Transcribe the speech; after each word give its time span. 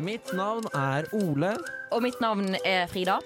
Mitt 0.00 0.30
navn 0.36 0.64
er 0.76 1.06
Ole, 1.16 1.52
Og 1.92 2.02
mitt 2.04 2.20
navn 2.22 2.54
er 2.64 2.86
Frida. 2.88 3.18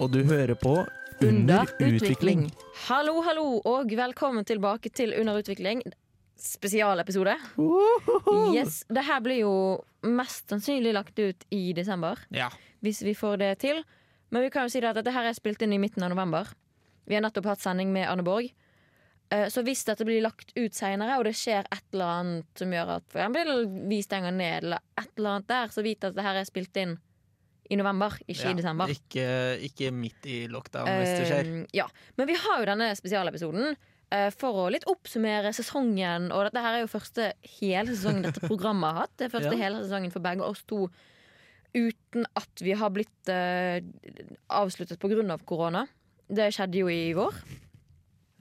og 0.00 0.10
du 0.12 0.22
hører 0.24 0.54
på 0.54 0.86
Under 1.22 1.64
utvikling. 1.80 2.50
Hallo, 2.88 3.20
hallo, 3.22 3.60
og 3.64 3.86
velkommen 3.90 4.44
tilbake 4.44 4.90
til 4.92 5.14
Under 5.20 5.38
utvikling. 5.38 5.82
Spesialepisode. 6.36 7.36
Yes, 8.54 8.84
det 8.90 9.04
her 9.04 9.20
blir 9.20 9.40
jo 9.44 9.84
mest 10.02 10.48
sannsynlig 10.50 10.92
lagt 10.92 11.18
ut 11.18 11.44
i 11.50 11.72
desember, 11.72 12.16
Ja. 12.30 12.48
hvis 12.82 13.02
vi 13.04 13.14
får 13.14 13.38
det 13.38 13.58
til. 13.60 13.84
Men 14.30 14.42
vi 14.42 14.50
kan 14.50 14.62
jo 14.64 14.68
si 14.68 14.80
det 14.80 14.88
at 14.90 14.96
dette 14.96 15.12
her 15.12 15.24
er 15.28 15.32
spilt 15.34 15.62
inn 15.62 15.72
i 15.72 15.78
midten 15.78 16.02
av 16.02 16.10
november. 16.10 16.48
Vi 17.06 17.14
har 17.14 17.22
nettopp 17.22 17.44
hatt 17.46 17.60
sending 17.60 17.92
med 17.92 18.08
Anne 18.08 18.24
Borg. 18.24 18.50
Eh, 19.34 19.48
Så 19.50 19.64
hvis 19.66 19.82
dette 19.88 20.06
blir 20.06 20.22
lagt 20.24 20.52
ut 20.56 20.76
seinere, 20.76 21.18
og 21.18 21.26
det 21.28 21.34
skjer 21.38 21.66
et 21.66 21.88
eller 21.94 22.12
annet 22.18 22.60
som 22.62 22.74
gjør 22.74 22.92
at 22.98 23.08
eksempel 23.16 23.64
vi 23.90 24.02
stenger 24.04 24.34
ned, 24.36 24.64
eller 24.68 24.84
et 25.00 25.10
eller 25.16 25.36
annet 25.36 25.50
der, 25.50 25.74
så 25.74 25.84
vit 25.86 26.06
at 26.06 26.14
det 26.16 26.26
her 26.26 26.38
er 26.40 26.46
spilt 26.48 26.76
inn 26.80 26.94
i 27.72 27.78
november, 27.80 28.12
ikke 28.28 28.50
i 28.52 28.58
desember. 28.58 28.90
Ikke, 28.92 29.24
ikke 29.64 29.88
midt 29.96 30.26
i 30.28 30.42
lockdown, 30.52 30.90
hvis 31.00 31.14
det 31.16 31.26
skjer. 31.30 31.50
Eh, 31.62 31.66
ja. 31.80 31.86
Men 32.20 32.28
vi 32.28 32.36
har 32.36 32.60
jo 32.60 32.68
denne 32.68 32.90
spesialepisoden 32.98 33.72
uh, 33.72 34.28
for 34.36 34.66
å 34.66 34.68
litt 34.74 34.84
oppsummere 34.90 35.54
sesongen. 35.56 36.28
Og 36.34 36.44
dette 36.50 36.60
her 36.60 36.76
er 36.76 36.84
jo 36.84 36.92
første 36.92 37.30
hele 37.56 37.88
sesongen 37.94 38.28
dette 38.28 38.44
programmet 38.44 38.92
har 38.92 39.06
hatt. 39.06 39.16
Det 39.16 39.30
er 39.30 39.34
første 39.38 39.54
Ja. 39.56 39.62
hele 39.64 39.80
sesongen 39.80 40.12
for 40.12 40.24
begge 40.24 40.44
oss 40.44 40.60
to 40.68 40.84
uten 41.74 42.28
at 42.38 42.60
vi 42.62 42.76
har 42.78 42.92
blitt 42.94 43.32
uh, 43.32 43.80
avsluttet 44.60 45.00
pga. 45.00 45.38
korona. 45.48 45.86
Det 46.28 46.52
skjedde 46.54 46.84
jo 46.84 46.92
i 46.92 47.14
vår. 47.16 47.40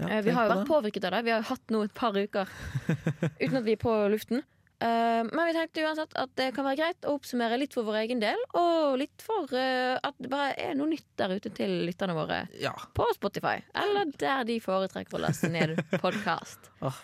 Ja, 0.02 0.08
Eh, 0.10 0.22
vi 0.26 0.32
har 0.34 0.48
jo 0.48 0.56
vært 0.56 0.68
påvirket 0.68 1.04
av 1.06 1.12
det. 1.14 1.20
Vi 1.28 1.32
har 1.32 1.44
jo 1.44 1.50
hatt 1.52 1.70
nå 1.72 1.84
et 1.86 1.94
par 1.94 2.16
uker 2.18 2.50
uten 3.44 3.58
at 3.60 3.64
vi 3.68 3.76
er 3.76 3.82
på 3.82 3.94
luften. 4.10 4.42
Eh, 4.84 5.22
men 5.30 5.46
vi 5.48 5.54
tenkte 5.56 5.84
uansett 5.86 6.16
at 6.20 6.32
det 6.36 6.48
kan 6.56 6.66
være 6.66 6.80
greit 6.82 7.06
å 7.08 7.14
oppsummere 7.16 7.60
litt 7.62 7.76
for 7.78 7.86
vår 7.88 8.00
egen 8.02 8.20
del, 8.20 8.42
og 8.58 8.98
litt 9.00 9.22
for 9.24 9.48
eh, 9.56 9.94
at 10.04 10.18
det 10.20 10.32
bare 10.34 10.56
er 10.60 10.74
noe 10.76 10.90
nytt 10.92 11.06
der 11.22 11.36
ute 11.38 11.52
til 11.56 11.76
lytterne 11.88 12.16
våre 12.18 12.42
Ja. 12.60 12.74
på 12.98 13.06
Spotify. 13.16 13.62
Eller 13.80 14.10
der 14.20 14.44
de 14.50 14.58
foretrekker 14.66 15.16
å 15.20 15.22
laste 15.24 15.48
ned 15.54 15.78
podkast. 16.04 16.72
oh. 16.82 16.98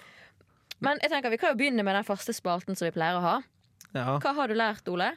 Men 0.84 1.00
jeg 1.04 1.12
tenker 1.14 1.30
vi 1.32 1.38
kan 1.40 1.54
jo 1.54 1.60
begynne 1.62 1.84
med 1.86 1.96
den 1.96 2.08
faste 2.08 2.34
spalten 2.36 2.76
som 2.76 2.88
vi 2.90 2.96
pleier 2.98 3.20
å 3.20 3.24
ha. 3.24 3.38
ja. 3.94 4.18
Hva 4.24 4.34
har 4.42 4.48
du 4.52 4.56
lært, 4.58 4.88
Ole? 4.92 5.14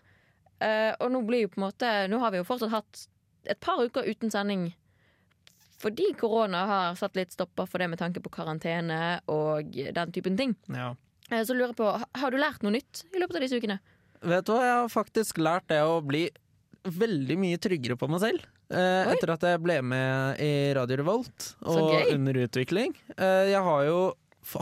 Og 1.00 1.08
nå 1.10 1.20
blir 1.26 1.40
jo 1.44 1.48
på 1.50 1.58
en 1.58 1.64
måte 1.64 1.88
Nå 2.10 2.18
har 2.22 2.30
vi 2.30 2.38
jo 2.38 2.44
fortsatt 2.46 2.70
hatt 2.70 3.00
et 3.50 3.58
par 3.62 3.80
uker 3.82 4.06
uten 4.06 4.30
sending. 4.30 4.68
Fordi 5.82 6.12
korona 6.18 6.60
har 6.70 6.94
satt 7.00 7.16
litt 7.18 7.34
stopper 7.34 7.66
for 7.66 7.82
det 7.82 7.88
med 7.90 7.98
tanke 8.00 8.22
på 8.22 8.30
karantene 8.32 9.20
og 9.32 9.72
den 9.74 10.12
typen 10.14 10.36
ting. 10.38 10.56
ja. 10.70 10.92
Eh, 11.30 11.42
Så 11.44 11.54
lurer 11.56 11.72
jeg 11.72 11.76
på, 11.78 11.88
Har 12.20 12.30
du 12.30 12.36
lært 12.38 12.62
noe 12.62 12.72
nytt 12.74 13.04
i 13.14 13.18
løpet 13.18 13.36
av 13.38 13.42
disse 13.44 13.58
ukene? 13.58 13.78
Vet 14.22 14.44
du 14.46 14.52
hva, 14.52 14.62
jeg 14.62 14.78
har 14.82 14.90
faktisk 14.92 15.38
lært 15.42 15.66
det 15.72 15.80
å 15.82 16.00
bli 16.04 16.26
veldig 16.84 17.36
mye 17.38 17.58
tryggere 17.62 17.96
på 17.98 18.08
meg 18.10 18.20
selv. 18.22 18.44
Eh, 18.72 19.10
etter 19.12 19.30
at 19.34 19.42
jeg 19.46 19.60
ble 19.62 19.80
med 19.84 20.40
i 20.42 20.50
Radio 20.76 20.96
Revolt 21.02 21.48
og 21.68 21.90
under 22.12 22.38
utvikling. 22.46 22.94
Eh, 23.16 23.50
jeg 23.52 23.62
har 23.62 23.84
jo 23.86 23.98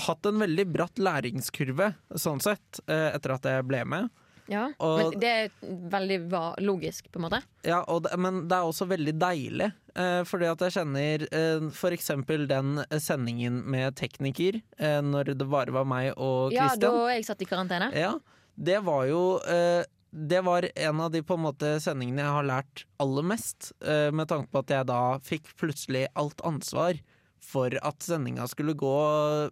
hatt 0.06 0.27
en 0.28 0.40
veldig 0.42 0.66
bratt 0.72 0.98
læringskurve, 1.00 1.94
sånn 2.20 2.40
sett, 2.44 2.80
eh, 2.88 3.10
etter 3.16 3.32
at 3.36 3.46
jeg 3.48 3.66
ble 3.68 3.84
med. 3.88 4.10
Ja, 4.50 4.64
Og- 4.82 4.98
Men 5.12 5.20
det 5.22 5.28
er 5.30 5.50
veldig 5.92 6.16
logisk, 6.58 7.06
på 7.12 7.20
en 7.20 7.26
måte. 7.28 7.42
Ja, 7.64 7.84
det, 8.02 8.16
men 8.18 8.48
det 8.50 8.56
er 8.56 8.66
også 8.66 8.88
veldig 8.90 9.14
deilig, 9.20 9.68
eh, 9.94 10.22
fordi 10.26 10.48
at 10.50 10.58
jeg 10.66 10.72
kjenner 10.74 11.22
eh, 11.30 11.68
eksempel 11.94 12.48
den 12.50 12.84
sendingen 12.98 13.62
med 13.64 13.94
tekniker, 14.00 14.60
eh, 14.78 15.00
når 15.06 15.36
det 15.38 15.48
bare 15.48 15.70
var 15.70 15.84
meg 15.86 16.12
og 16.16 16.52
Ja, 16.52 16.74
da 16.74 16.90
jeg 17.14 17.24
satt 17.28 17.42
i 17.42 17.46
karantene. 17.46 17.92
Ja, 17.94 18.16
det 18.58 18.82
var 18.84 19.06
jo 19.06 19.38
eh, 19.46 19.84
Det 20.12 20.40
var 20.42 20.66
en 20.74 21.00
av 21.00 21.12
de 21.12 21.22
på 21.22 21.36
en 21.38 21.44
måte 21.44 21.76
sendingene 21.78 22.18
jeg 22.24 22.34
har 22.34 22.42
lært 22.42 22.84
aller 22.98 23.22
mest, 23.22 23.70
eh, 23.80 24.10
med 24.10 24.26
tanke 24.26 24.50
på 24.50 24.58
at 24.58 24.66
jeg 24.74 24.86
da 24.86 25.18
fikk 25.22 25.55
plutselig 25.56 26.08
alt 26.16 26.42
ansvar 26.42 26.98
for 27.45 27.74
at 27.74 28.05
sendinga 28.05 28.46
skulle 28.51 28.74
gå 28.78 28.95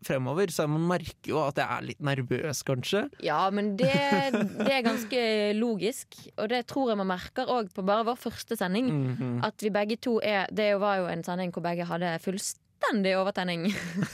fremover. 0.06 0.52
Så 0.52 0.68
man 0.70 0.86
merker 0.90 1.32
jo 1.32 1.40
at 1.42 1.58
jeg 1.60 1.66
er 1.66 1.86
litt 1.86 2.02
nervøs, 2.04 2.62
kanskje. 2.66 3.06
Ja, 3.24 3.40
men 3.54 3.74
det, 3.80 3.92
det 4.60 4.70
er 4.70 4.86
ganske 4.86 5.22
logisk, 5.58 6.18
og 6.36 6.50
det 6.52 6.64
tror 6.70 6.92
jeg 6.92 7.00
man 7.00 7.10
merker 7.10 7.50
òg 7.52 7.72
på 7.74 7.84
bare 7.86 8.06
vår 8.10 8.20
første 8.28 8.58
sending. 8.58 8.90
Mhm. 8.92 9.36
At 9.48 9.62
vi 9.62 9.72
begge 9.74 9.98
to 10.02 10.18
er 10.24 10.48
Det 10.54 10.72
var 10.80 10.98
jo 11.00 11.06
en 11.10 11.24
sending 11.24 11.52
hvor 11.54 11.64
begge 11.64 11.86
hadde 11.88 12.16
fullstendig 12.24 13.14
overtenning. 13.18 13.68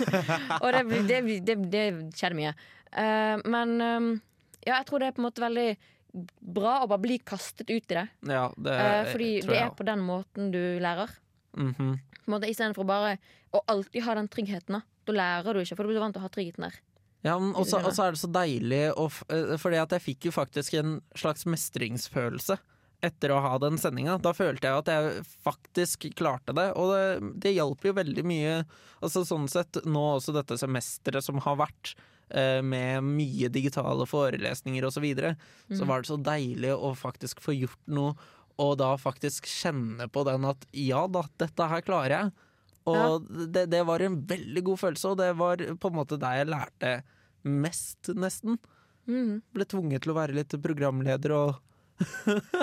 og 0.63 0.69
det, 0.73 1.03
det, 1.09 1.21
det, 1.47 1.59
det 1.73 1.87
skjedde 2.17 2.39
mye. 2.39 2.55
Uh, 2.95 3.41
men 3.51 3.75
um, 3.81 4.13
ja, 4.63 4.79
jeg 4.79 4.87
tror 4.89 5.03
det 5.03 5.11
er 5.11 5.17
på 5.17 5.23
en 5.23 5.29
måte 5.29 5.43
veldig 5.43 5.69
bra 6.55 6.77
å 6.85 6.89
bare 6.89 7.03
bli 7.03 7.19
kastet 7.27 7.71
ut 7.73 7.91
i 7.91 7.97
det. 7.99 8.07
Ja, 8.31 8.47
det 8.55 8.75
uh, 8.79 9.11
fordi 9.11 9.31
det 9.49 9.61
er 9.65 9.73
på 9.75 9.87
den 9.87 10.05
måten 10.07 10.53
du 10.55 10.63
lærer. 10.83 11.11
Mhm. 11.57 11.75
-hmm. 11.79 11.99
måte 12.27 12.49
Istedenfor 12.51 12.85
bare 12.85 13.19
å 13.53 13.61
alltid 13.67 14.03
ha 14.03 14.15
den 14.15 14.29
tryggheten. 14.29 14.73
Da 14.73 14.83
Da 15.05 15.13
lærer 15.13 15.55
du 15.55 15.61
ikke, 15.61 15.77
for 15.77 15.85
du 15.85 15.91
blir 15.91 16.01
vant 16.01 16.15
til 16.15 16.21
å 16.21 16.27
ha 16.27 16.29
tryggheten 16.29 16.63
der. 16.65 16.81
Ja, 17.25 17.37
og 17.37 17.57
også 17.57 18.05
er 18.05 18.13
det 18.13 18.21
så 18.21 18.29
deilig 18.29 18.93
å 19.01 19.09
eh, 19.33 19.57
Fordi 19.57 19.77
at 19.81 19.93
jeg 19.97 20.01
fikk 20.01 20.25
jo 20.29 20.31
faktisk 20.31 20.75
en 20.75 21.01
slags 21.17 21.47
mestringsfølelse 21.47 22.59
etter 23.05 23.33
å 23.35 23.41
ha 23.45 23.59
den 23.61 23.77
sendinga. 23.81 24.19
Da 24.23 24.33
følte 24.33 24.69
jeg 24.69 24.81
at 24.81 24.89
jeg 24.89 25.25
faktisk 25.45 26.07
klarte 26.17 26.55
det, 26.57 26.71
og 26.73 26.93
det, 26.95 27.33
det 27.45 27.55
hjalp 27.57 27.85
jo 27.85 27.93
veldig 27.97 28.25
mye. 28.25 28.59
Altså 29.05 29.25
sånn 29.29 29.49
sett, 29.53 29.77
nå 29.85 30.05
også 30.15 30.33
dette 30.37 30.57
semesteret 30.61 31.25
som 31.25 31.41
har 31.45 31.59
vært, 31.61 31.95
eh, 32.31 32.63
med 32.65 33.05
mye 33.05 33.51
digitale 33.53 34.07
forelesninger 34.09 34.87
og 34.87 34.95
så 34.95 35.05
videre, 35.05 35.35
så 35.69 35.85
var 35.89 36.01
det 36.01 36.09
så 36.09 36.17
deilig 36.17 36.73
å 36.73 36.95
faktisk 36.97 37.45
få 37.45 37.57
gjort 37.59 37.93
noe, 37.93 38.15
og 38.63 38.77
da 38.79 38.93
faktisk 39.01 39.47
kjenne 39.51 40.07
på 40.13 40.23
den 40.29 40.45
at 40.47 40.67
ja 40.77 41.07
da, 41.11 41.25
dette 41.43 41.67
her 41.71 41.81
klarer 41.87 42.15
jeg. 42.19 42.33
Og 42.87 43.25
det, 43.51 43.67
det 43.73 43.81
var 43.89 44.03
en 44.05 44.19
veldig 44.29 44.63
god 44.67 44.79
følelse, 44.83 45.09
og 45.15 45.19
det 45.19 45.31
var 45.41 45.57
på 45.81 45.89
en 45.91 45.97
måte 45.97 46.19
der 46.21 46.43
jeg 46.43 46.51
lærte 46.53 46.91
mest, 47.49 48.11
nesten. 48.15 48.59
Mm. 49.09 49.39
Ble 49.57 49.65
tvunget 49.69 50.05
til 50.05 50.13
å 50.13 50.19
være 50.19 50.37
litt 50.37 50.55
programleder 50.65 51.33
og 51.37 51.55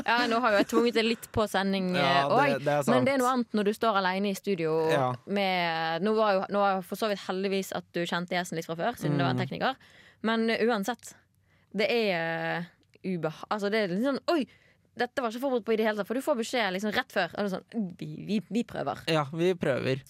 Ja, 0.05 0.25
nå 0.27 0.39
har 0.43 0.51
jo 0.51 0.57
jeg 0.59 0.67
tvunget 0.67 0.95
det 0.97 1.03
litt 1.05 1.27
på 1.31 1.45
sending 1.47 1.93
Ja, 1.95 2.25
òg, 2.27 2.57
er 2.59 2.81
sant. 2.83 2.89
men 2.91 3.05
det 3.07 3.13
er 3.13 3.21
noe 3.21 3.29
annet 3.31 3.53
når 3.55 3.69
du 3.69 3.73
står 3.77 3.99
alene 4.01 4.33
i 4.33 4.35
studio 4.35 4.73
Ja. 4.91 5.05
med 5.31 6.03
Nå 6.03 6.11
var 6.17 6.33
jo 6.35 6.41
nå 6.51 6.59
var 6.59 6.81
for 6.83 6.99
så 6.99 7.07
vidt 7.11 7.21
heldigvis 7.29 7.69
at 7.77 7.85
du 7.95 8.01
kjente 8.03 8.35
gjesten 8.35 8.59
litt 8.59 8.67
fra 8.67 8.75
før, 8.75 8.97
siden 8.99 9.15
du 9.15 9.23
var 9.23 9.31
Mm. 9.31 9.39
en 9.39 9.43
tekniker, 9.45 9.77
men 10.27 10.43
uansett. 10.67 11.13
Det 11.73 11.87
er 11.89 12.67
ubeha... 13.07 13.47
Altså, 13.49 13.69
det 13.71 13.85
er 13.85 13.93
litt 13.95 14.03
sånn 14.03 14.19
Oi! 14.35 14.43
Dette 14.97 15.21
var 15.23 15.31
ikke 15.31 15.43
forberedt 15.45 15.65
på 15.67 15.73
i 15.73 15.77
det 15.79 15.85
hele 15.87 16.01
tatt, 16.01 16.07
for 16.09 16.19
du 16.19 16.23
får 16.25 16.39
beskjed 16.41 16.73
liksom 16.75 16.91
rett 16.95 17.13
før. 17.15 17.35
Og 17.39 17.51
sånn, 17.53 17.63
vi, 17.99 18.09
vi, 18.27 18.39
vi 18.51 18.63
prøver. 18.67 18.99
Ja, 19.11 19.23
vi 19.31 19.53
prøver. 19.55 20.01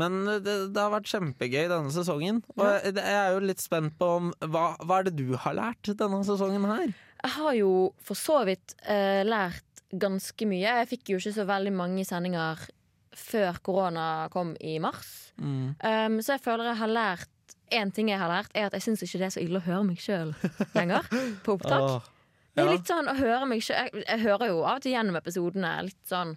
Men 0.00 0.22
det, 0.40 0.54
det 0.72 0.80
har 0.80 0.92
vært 0.94 1.10
kjempegøy 1.10 1.66
denne 1.68 1.92
sesongen. 1.92 2.38
Og 2.56 2.62
Ja. 2.64 2.78
jeg, 2.86 2.94
jeg 2.96 3.18
er 3.18 3.34
jo 3.34 3.42
litt 3.44 3.60
spent 3.60 3.98
på 4.00 4.08
om, 4.22 4.30
hva, 4.48 4.70
hva 4.80 5.02
er 5.02 5.10
det 5.10 5.18
du 5.20 5.34
har 5.36 5.52
lært 5.58 5.90
denne 6.00 6.22
sesongen 6.24 6.64
her? 6.70 6.94
Jeg 7.22 7.34
har 7.36 7.52
jo 7.58 7.72
for 8.02 8.16
så 8.18 8.38
vidt 8.48 8.72
uh, 8.88 9.20
lært 9.28 9.84
ganske 9.92 10.48
mye. 10.48 10.64
Jeg 10.80 10.88
fikk 10.94 11.12
jo 11.12 11.20
ikke 11.20 11.34
så 11.36 11.44
veldig 11.46 11.74
mange 11.76 12.06
sendinger 12.08 12.64
før 13.12 13.58
korona 13.60 14.06
kom 14.32 14.54
i 14.64 14.78
mars. 14.80 15.12
Mm. 15.36 15.74
Um, 15.84 16.16
så 16.24 16.38
jeg 16.38 16.44
føler 16.46 16.70
jeg 16.72 16.80
har 16.80 16.92
lært 16.96 17.28
En 17.72 17.88
ting 17.92 18.08
jeg 18.10 18.18
har 18.20 18.28
lært, 18.28 18.50
er 18.56 18.66
at 18.68 18.74
jeg 18.76 18.82
syns 18.84 19.00
ikke 19.04 19.18
det 19.20 19.26
er 19.30 19.32
så 19.32 19.40
ille 19.40 19.56
å 19.60 19.64
høre 19.64 19.84
meg 19.88 20.00
sjøl 20.00 20.34
lenger 20.74 21.06
på 21.44 21.54
opptak. 21.56 21.84
Åh, 21.86 22.10
Det 22.54 22.62
er 22.64 22.70
litt 22.74 22.88
sånn 22.90 23.08
å 23.08 23.14
høre 23.16 23.46
meg 23.48 23.62
jeg, 23.64 23.92
jeg 24.06 24.20
hører 24.20 24.50
jo 24.50 24.58
av 24.62 24.76
og 24.76 24.82
til 24.84 24.92
gjennom 24.92 25.16
episodene 25.16 25.70
litt 25.86 26.02
sånn 26.08 26.34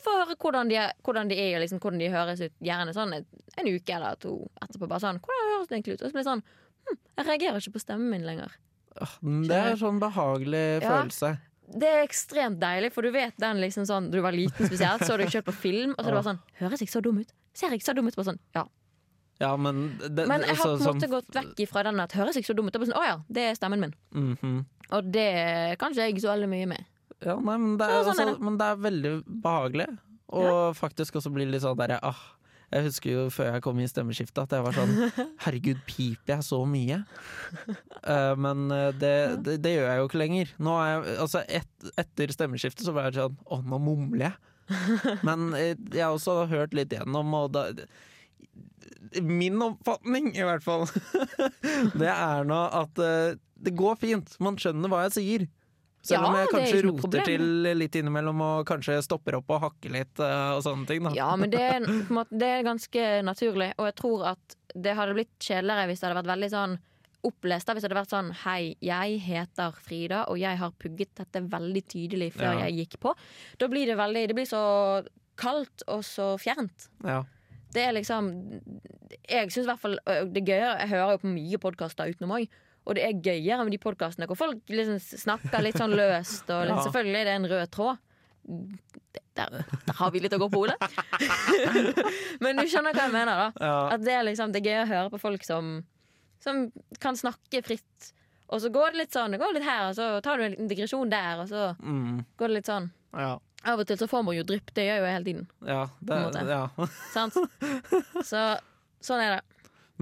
For 0.00 0.12
å 0.14 0.20
høre 0.22 0.36
hvordan 0.40 0.68
de 0.70 0.78
er, 0.80 0.92
hvordan 1.04 1.28
de 1.28 1.36
er 1.40 1.56
og 1.58 1.64
liksom, 1.64 1.80
hvordan 1.82 1.98
de 2.00 2.08
høres 2.12 2.40
ut. 2.40 2.54
Gjerne 2.64 2.94
sånn 2.96 3.12
en, 3.16 3.26
en 3.58 3.68
uke 3.68 3.96
eller 3.96 4.14
to 4.22 4.36
etterpå. 4.62 4.86
Bare 4.88 5.02
sånn, 5.02 5.18
hvordan 5.24 5.50
høres 5.54 5.68
det 5.68 5.76
egentlig 5.76 5.96
ut? 5.96 6.02
Og 6.02 6.08
så 6.08 6.14
blir 6.14 6.22
det 6.24 6.30
sånn 6.30 6.44
hm, 6.86 6.98
Jeg 7.18 7.26
reagerer 7.26 7.60
ikke 7.60 7.74
på 7.76 7.82
stemmen 7.82 8.12
min 8.14 8.24
lenger. 8.28 8.54
Det 9.50 9.58
er 9.58 9.76
sånn 9.80 9.98
behagelig 10.00 10.64
Ja. 10.80 10.88
følelse. 10.88 11.34
Det 11.66 11.88
er 11.90 12.04
ekstremt 12.06 12.60
deilig, 12.62 12.92
for 12.94 13.02
du 13.02 13.10
vet 13.10 13.34
den 13.42 13.58
liksom 13.58 13.84
sånn 13.88 14.06
du 14.12 14.20
var 14.22 14.32
liten 14.32 14.68
spesielt, 14.70 15.02
så 15.02 15.16
du 15.18 15.24
kjørt 15.26 15.48
på 15.48 15.56
film, 15.66 15.96
og 15.96 16.04
så 16.04 16.06
er 16.06 16.12
det 16.12 16.18
bare 16.20 16.28
sånn 16.30 16.42
Høres 16.60 16.80
jeg 16.84 16.92
så 16.92 17.02
dum 17.02 17.18
ut? 17.18 17.32
Ser 17.58 17.74
jeg 17.74 17.82
så 17.82 17.92
dum 17.96 18.06
ut? 18.06 18.14
Bare 18.14 18.28
sånn, 18.30 18.38
ja. 18.54 18.62
Ja, 19.42 19.50
men 19.60 19.98
det, 20.00 20.24
Men 20.28 20.44
jeg 20.46 20.56
har 20.56 20.64
på 20.64 20.76
en 20.78 20.96
måte 20.96 21.08
gått 21.12 21.34
vekk 21.36 21.58
ifra 21.66 21.82
den 21.84 22.00
at 22.00 22.14
høres 22.16 22.38
jeg 22.38 22.46
så 22.48 22.54
dum 22.56 22.70
ut? 22.70 22.76
Sånn, 22.80 22.94
Å 22.96 23.04
ja, 23.04 23.16
det 23.28 23.50
er 23.50 23.58
stemmen 23.58 23.82
min. 23.84 23.94
Mhm. 24.16 24.54
Og 24.96 25.10
det 25.12 25.26
kan 25.80 25.92
ikke 25.92 26.06
jeg 26.08 26.22
så 26.22 26.30
veldig 26.30 26.48
mye 26.48 26.68
med. 26.70 26.86
Ja, 27.24 27.34
nei, 27.40 27.56
men 27.58 27.76
det 27.80 27.88
er, 27.88 27.98
Ja, 27.98 28.04
sånn 28.06 28.20
er 28.22 28.30
det. 28.32 28.40
men 28.44 28.56
det 28.60 28.66
er 28.70 28.80
veldig 28.86 29.12
behagelig. 29.42 29.86
Og 30.36 30.76
faktisk 30.78 31.18
også 31.18 31.32
blir 31.34 31.46
litt 31.50 31.62
sånn 31.62 31.76
derre 31.78 32.00
ah, 32.02 32.18
Jeg 32.74 32.82
husker 32.88 33.10
jo 33.12 33.24
før 33.30 33.52
jeg 33.54 33.62
kom 33.62 33.78
i 33.78 33.86
stemmeskiftet 33.86 34.40
at 34.42 34.56
jeg 34.56 34.64
var 34.66 34.74
sånn 34.74 34.94
Herregud, 35.44 35.78
piper 35.86 36.34
jeg 36.36 36.46
så 36.48 36.58
mye? 36.66 36.98
Uh, 38.02 38.34
men 38.40 38.66
eh, 38.74 38.88
det, 38.98 39.14
det, 39.46 39.54
det 39.62 39.74
gjør 39.76 39.86
jeg 39.90 40.00
jo 40.00 40.08
ikke 40.10 40.22
lenger. 40.22 40.50
Er 40.58 40.90
jeg, 40.90 41.16
altså 41.26 41.44
et, 41.46 41.88
etter 42.02 42.34
stemmeskiftet 42.34 42.86
så 42.86 42.94
var 42.96 43.08
jeg 43.10 43.20
sånn 43.20 43.38
Å, 43.46 43.60
nå 43.62 43.78
mumler 43.82 44.28
jeg. 44.30 44.36
Men 45.28 45.52
eh, 45.54 45.76
jeg 45.94 46.02
har 46.02 46.14
også 46.16 46.40
hørt 46.50 46.74
litt 46.74 46.90
gjennom, 46.94 47.34
og 47.38 47.52
da 47.54 47.68
Min 49.22 49.62
oppfatning, 49.62 50.32
i 50.36 50.44
hvert 50.44 50.64
fall, 50.64 50.84
det 52.00 52.10
er 52.10 52.44
nå 52.48 52.58
at 52.74 52.98
uh, 53.00 53.36
det 53.56 53.72
går 53.78 53.96
fint. 54.00 54.34
Man 54.42 54.58
skjønner 54.60 54.92
hva 54.92 55.06
jeg 55.06 55.16
sier. 55.16 55.46
Selv 56.06 56.28
om 56.28 56.36
jeg 56.38 56.50
kanskje 56.52 56.76
ja, 56.78 56.82
roter 56.86 57.24
til 57.26 57.44
litt 57.74 57.96
innimellom 57.98 58.42
og 58.44 58.66
kanskje 58.68 59.00
stopper 59.02 59.40
opp 59.40 59.48
og 59.56 59.62
hakker 59.64 59.90
litt 59.96 60.20
eh, 60.22 60.50
og 60.54 60.60
sånne 60.62 60.86
ting. 60.86 61.02
Da. 61.02 61.10
Ja, 61.16 61.32
men 61.38 61.50
det 61.50 61.62
er, 61.64 61.86
måte, 62.14 62.36
det 62.38 62.50
er 62.58 62.66
ganske 62.66 63.06
naturlig. 63.26 63.72
Og 63.80 63.88
jeg 63.88 63.96
tror 63.98 64.22
at 64.36 64.56
det 64.76 64.94
hadde 64.94 65.16
blitt 65.16 65.34
kjedeligere 65.42 65.88
hvis 65.90 66.02
det 66.02 66.06
hadde 66.06 66.20
vært 66.20 66.30
veldig 66.30 66.50
sånn 66.52 66.76
opplest. 67.26 67.72
Hvis 67.72 67.82
det 67.82 67.88
hadde 67.88 67.98
vært 67.98 68.14
sånn 68.14 68.30
Hei, 68.44 68.60
jeg 68.84 69.18
heter 69.26 69.80
Frida, 69.82 70.22
og 70.30 70.38
jeg 70.38 70.60
har 70.62 70.74
pugget 70.78 71.14
dette 71.18 71.42
veldig 71.56 71.84
tydelig 71.90 72.32
før 72.36 72.52
Ja. 72.52 72.66
jeg 72.68 72.84
gikk 72.84 72.98
på. 73.02 73.14
Da 73.58 73.70
blir 73.72 73.90
det 73.90 73.98
veldig 73.98 74.28
Det 74.30 74.38
blir 74.38 74.46
så 74.46 74.62
kaldt 75.36 75.82
og 75.90 76.04
så 76.06 76.36
fjernt. 76.40 76.86
Ja. 77.04 77.24
Det 77.76 77.82
er 77.84 77.92
liksom 77.96 78.30
Jeg 79.28 79.50
syns 79.52 79.64
i 79.66 79.68
hvert 79.70 79.82
fall 79.82 79.98
det 80.06 80.40
er 80.40 80.46
gøyere 80.48 80.72
Jeg 80.80 80.88
hører 80.94 81.12
jo 81.16 81.22
på 81.26 81.32
mye 81.34 81.58
podkaster 81.62 82.08
utenom 82.14 82.32
òg. 82.38 82.48
Og 82.86 82.94
det 82.94 83.02
er 83.02 83.16
gøyere 83.18 83.64
med 83.66 83.74
de 83.74 83.80
podkastene 83.82 84.28
hvor 84.30 84.38
folk 84.38 84.60
liksom 84.70 85.00
snakker 85.02 85.64
litt 85.66 85.76
sånn 85.80 85.94
løst. 85.98 86.46
Og 86.54 86.68
Ja. 86.70 86.76
selvfølgelig 86.86 87.20
er 87.20 87.24
det 87.30 87.34
en 87.40 87.48
rød 87.50 87.70
tråd. 87.74 87.98
Der, 89.36 89.50
der 89.58 89.96
har 89.98 90.10
vi 90.14 90.20
litt 90.22 90.32
å 90.32 90.38
gå 90.38 90.46
på, 90.52 90.60
Ole. 90.64 90.76
Men 92.44 92.56
du 92.60 92.64
skjønner 92.70 92.94
hva 92.94 93.06
jeg 93.08 93.12
mener, 93.14 93.40
da. 93.42 93.48
Ja. 93.58 93.74
At 93.96 94.04
det 94.06 94.14
er 94.14 94.22
liksom 94.28 94.52
Det 94.54 94.62
er 94.62 94.68
gøy 94.70 94.78
å 94.84 94.90
høre 94.92 95.10
på 95.12 95.20
folk 95.20 95.44
som, 95.46 95.72
som 96.42 96.66
kan 97.02 97.18
snakke 97.18 97.62
fritt. 97.66 98.12
Og 98.46 98.62
så 98.62 98.70
går 98.70 98.94
det 98.94 99.00
litt 99.02 99.16
sånn, 99.16 99.34
det 99.34 99.40
går 99.42 99.56
litt 99.56 99.66
her, 99.66 99.88
og 99.90 99.96
så 99.98 100.06
tar 100.22 100.38
du 100.38 100.44
en 100.46 100.68
digresjon 100.70 101.10
der, 101.10 101.40
og 101.42 101.48
så 101.50 101.64
Mm, 101.82 102.20
går 102.38 102.52
det 102.52 102.54
litt 102.60 102.70
sånn. 102.70 102.86
ja. 103.18 103.32
Av 103.64 103.80
og 103.80 103.88
til 103.88 103.98
så 103.98 104.06
får 104.10 104.22
man 104.26 104.36
jo 104.36 104.44
drypp. 104.46 104.70
Det 104.76 104.84
gjør 104.86 105.00
jo 105.00 105.06
jeg 105.06 105.16
hele 105.16 105.26
tiden. 105.26 105.46
Ja, 105.66 105.82
det, 106.00 106.42
ja. 106.50 106.88
Sant? 107.14 107.38
Så 108.30 108.42
sånn 109.02 109.22
er 109.24 109.38
det. 109.38 109.42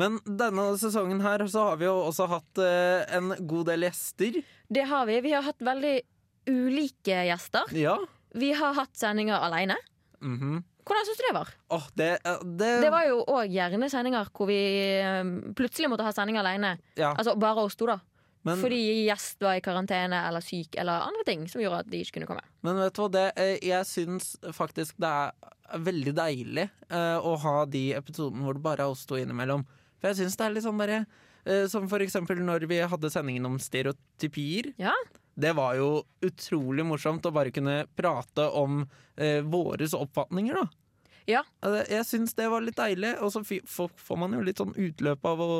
Men 0.00 0.18
denne 0.26 0.66
sesongen 0.80 1.22
her 1.22 1.44
så 1.50 1.68
har 1.70 1.78
vi 1.78 1.86
jo 1.86 1.94
også 2.08 2.26
hatt 2.32 2.60
eh, 2.60 3.04
en 3.14 3.30
god 3.46 3.70
del 3.70 3.86
gjester. 3.86 4.40
Det 4.66 4.84
har 4.90 5.06
vi. 5.06 5.20
Vi 5.22 5.32
har 5.36 5.46
hatt 5.46 5.62
veldig 5.64 5.94
ulike 6.50 7.24
gjester. 7.30 7.70
Ja. 7.78 7.94
Vi 8.34 8.50
har 8.58 8.74
hatt 8.74 8.96
sendinger 8.98 9.38
alene. 9.38 9.78
-hmm. 10.20 10.62
Hvordan 10.84 11.06
syns 11.06 11.20
du 11.20 11.24
det 11.24 11.34
var? 11.34 11.50
Oh, 11.72 11.86
det, 11.96 12.08
eh, 12.24 12.42
det, 12.44 12.72
Det 12.84 12.90
var 12.92 13.06
jo 13.08 13.22
òg 13.24 13.48
gjerne 13.48 13.88
sendinger 13.90 14.28
hvor 14.34 14.46
vi 14.50 14.58
eh, 15.00 15.22
plutselig 15.56 15.88
måtte 15.88 16.04
ha 16.04 16.12
sending 16.12 16.36
alene. 16.40 16.78
ja. 16.96 17.14
Altså 17.16 17.36
bare 17.40 17.64
oss 17.64 17.76
to, 17.76 17.86
da. 17.86 17.98
Men, 18.44 18.60
Fordi 18.60 18.78
gjest 19.06 19.40
var 19.40 19.56
i 19.56 19.62
karantene 19.64 20.18
eller 20.28 20.44
syk 20.44 20.76
eller 20.80 21.06
andre 21.06 21.24
ting 21.24 21.46
som 21.48 21.62
gjorde 21.62 21.80
at 21.80 21.88
de 21.88 22.02
ikke 22.04 22.18
kunne 22.18 22.28
komme. 22.28 22.44
men 22.66 22.76
vet 22.82 22.96
du 22.96 23.00
hva, 23.00 23.10
det, 23.14 23.24
eh, 23.40 23.54
jeg 23.64 23.88
syns 23.88 24.34
faktisk 24.52 24.98
det 25.00 25.08
er 25.08 25.80
veldig 25.80 26.12
deilig 26.18 26.66
uh, 26.92 27.18
å 27.24 27.34
ha 27.40 27.54
de 27.64 27.86
episodene 27.96 28.44
hvor 28.44 28.58
det 28.58 28.64
bare 28.66 28.84
er 28.84 28.92
oss 28.92 29.06
to 29.08 29.16
innimellom. 29.16 29.64
For 29.96 30.10
jeg 30.10 30.20
syns 30.20 30.36
det 30.36 30.44
er 30.44 30.52
litt 30.52 30.66
sånn 30.66 30.80
derre 30.82 31.00
uh, 31.06 31.64
Som 31.72 31.88
for 31.88 32.04
eksempel 32.04 32.42
når 32.44 32.68
vi 32.68 32.82
hadde 32.84 33.10
sendingen 33.12 33.48
om 33.48 33.56
stereotypier. 33.56 34.74
Ja. 34.76 34.92
Det 35.34 35.54
var 35.56 35.78
jo 35.80 36.04
utrolig 36.22 36.84
morsomt 36.86 37.24
å 37.26 37.32
bare 37.34 37.54
kunne 37.54 37.86
prate 37.96 38.44
om 38.60 38.84
uh, 38.84 39.40
våres 39.48 39.96
oppfatninger, 39.96 40.60
da. 40.60 40.83
Ja. 41.30 41.42
Altså, 41.64 41.84
Jeg 41.92 42.06
syns 42.08 42.34
det 42.36 42.48
var 42.52 42.64
litt 42.64 42.76
deilig, 42.76 43.14
og 43.22 43.32
så 43.32 43.42
får 43.44 44.18
man 44.20 44.36
jo 44.36 44.42
litt 44.44 44.60
sånn 44.60 44.74
utløp 44.76 45.24
av 45.30 45.40
å 45.44 45.50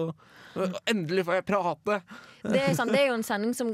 Endelig 0.86 1.24
får 1.26 1.40
jeg 1.40 1.46
prate! 1.48 1.96
Det 2.44 2.60
er, 2.60 2.74
sant, 2.78 2.92
det 2.94 3.00
er 3.00 3.08
jo 3.08 3.16
en 3.16 3.26
sending 3.26 3.54
som 3.58 3.72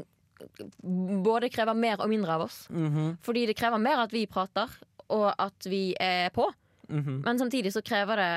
både 1.21 1.51
krever 1.53 1.77
mer 1.77 2.01
og 2.01 2.09
mindre 2.09 2.33
av 2.33 2.47
oss. 2.47 2.63
Mhm, 2.73 3.19
Fordi 3.21 3.45
det 3.45 3.57
krever 3.59 3.77
mer 3.77 4.01
at 4.01 4.13
vi 4.15 4.23
prater, 4.25 4.71
og 5.13 5.27
at 5.37 5.67
vi 5.69 5.91
er 5.99 6.31
på. 6.33 6.47
mhm. 6.89 7.21
Men 7.25 7.37
samtidig 7.37 7.73
så 7.75 7.83
krever 7.85 8.15
det 8.17 8.31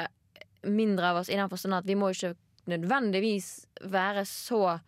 mindre 0.68 1.10
av 1.10 1.16
oss 1.22 1.28
i 1.28 1.36
den 1.36 1.48
forstand 1.48 1.74
at 1.74 1.86
vi 1.88 1.94
må 1.94 2.10
ikke 2.12 2.34
nødvendigvis 2.66 3.66
være 3.92 4.24
så 4.28 4.78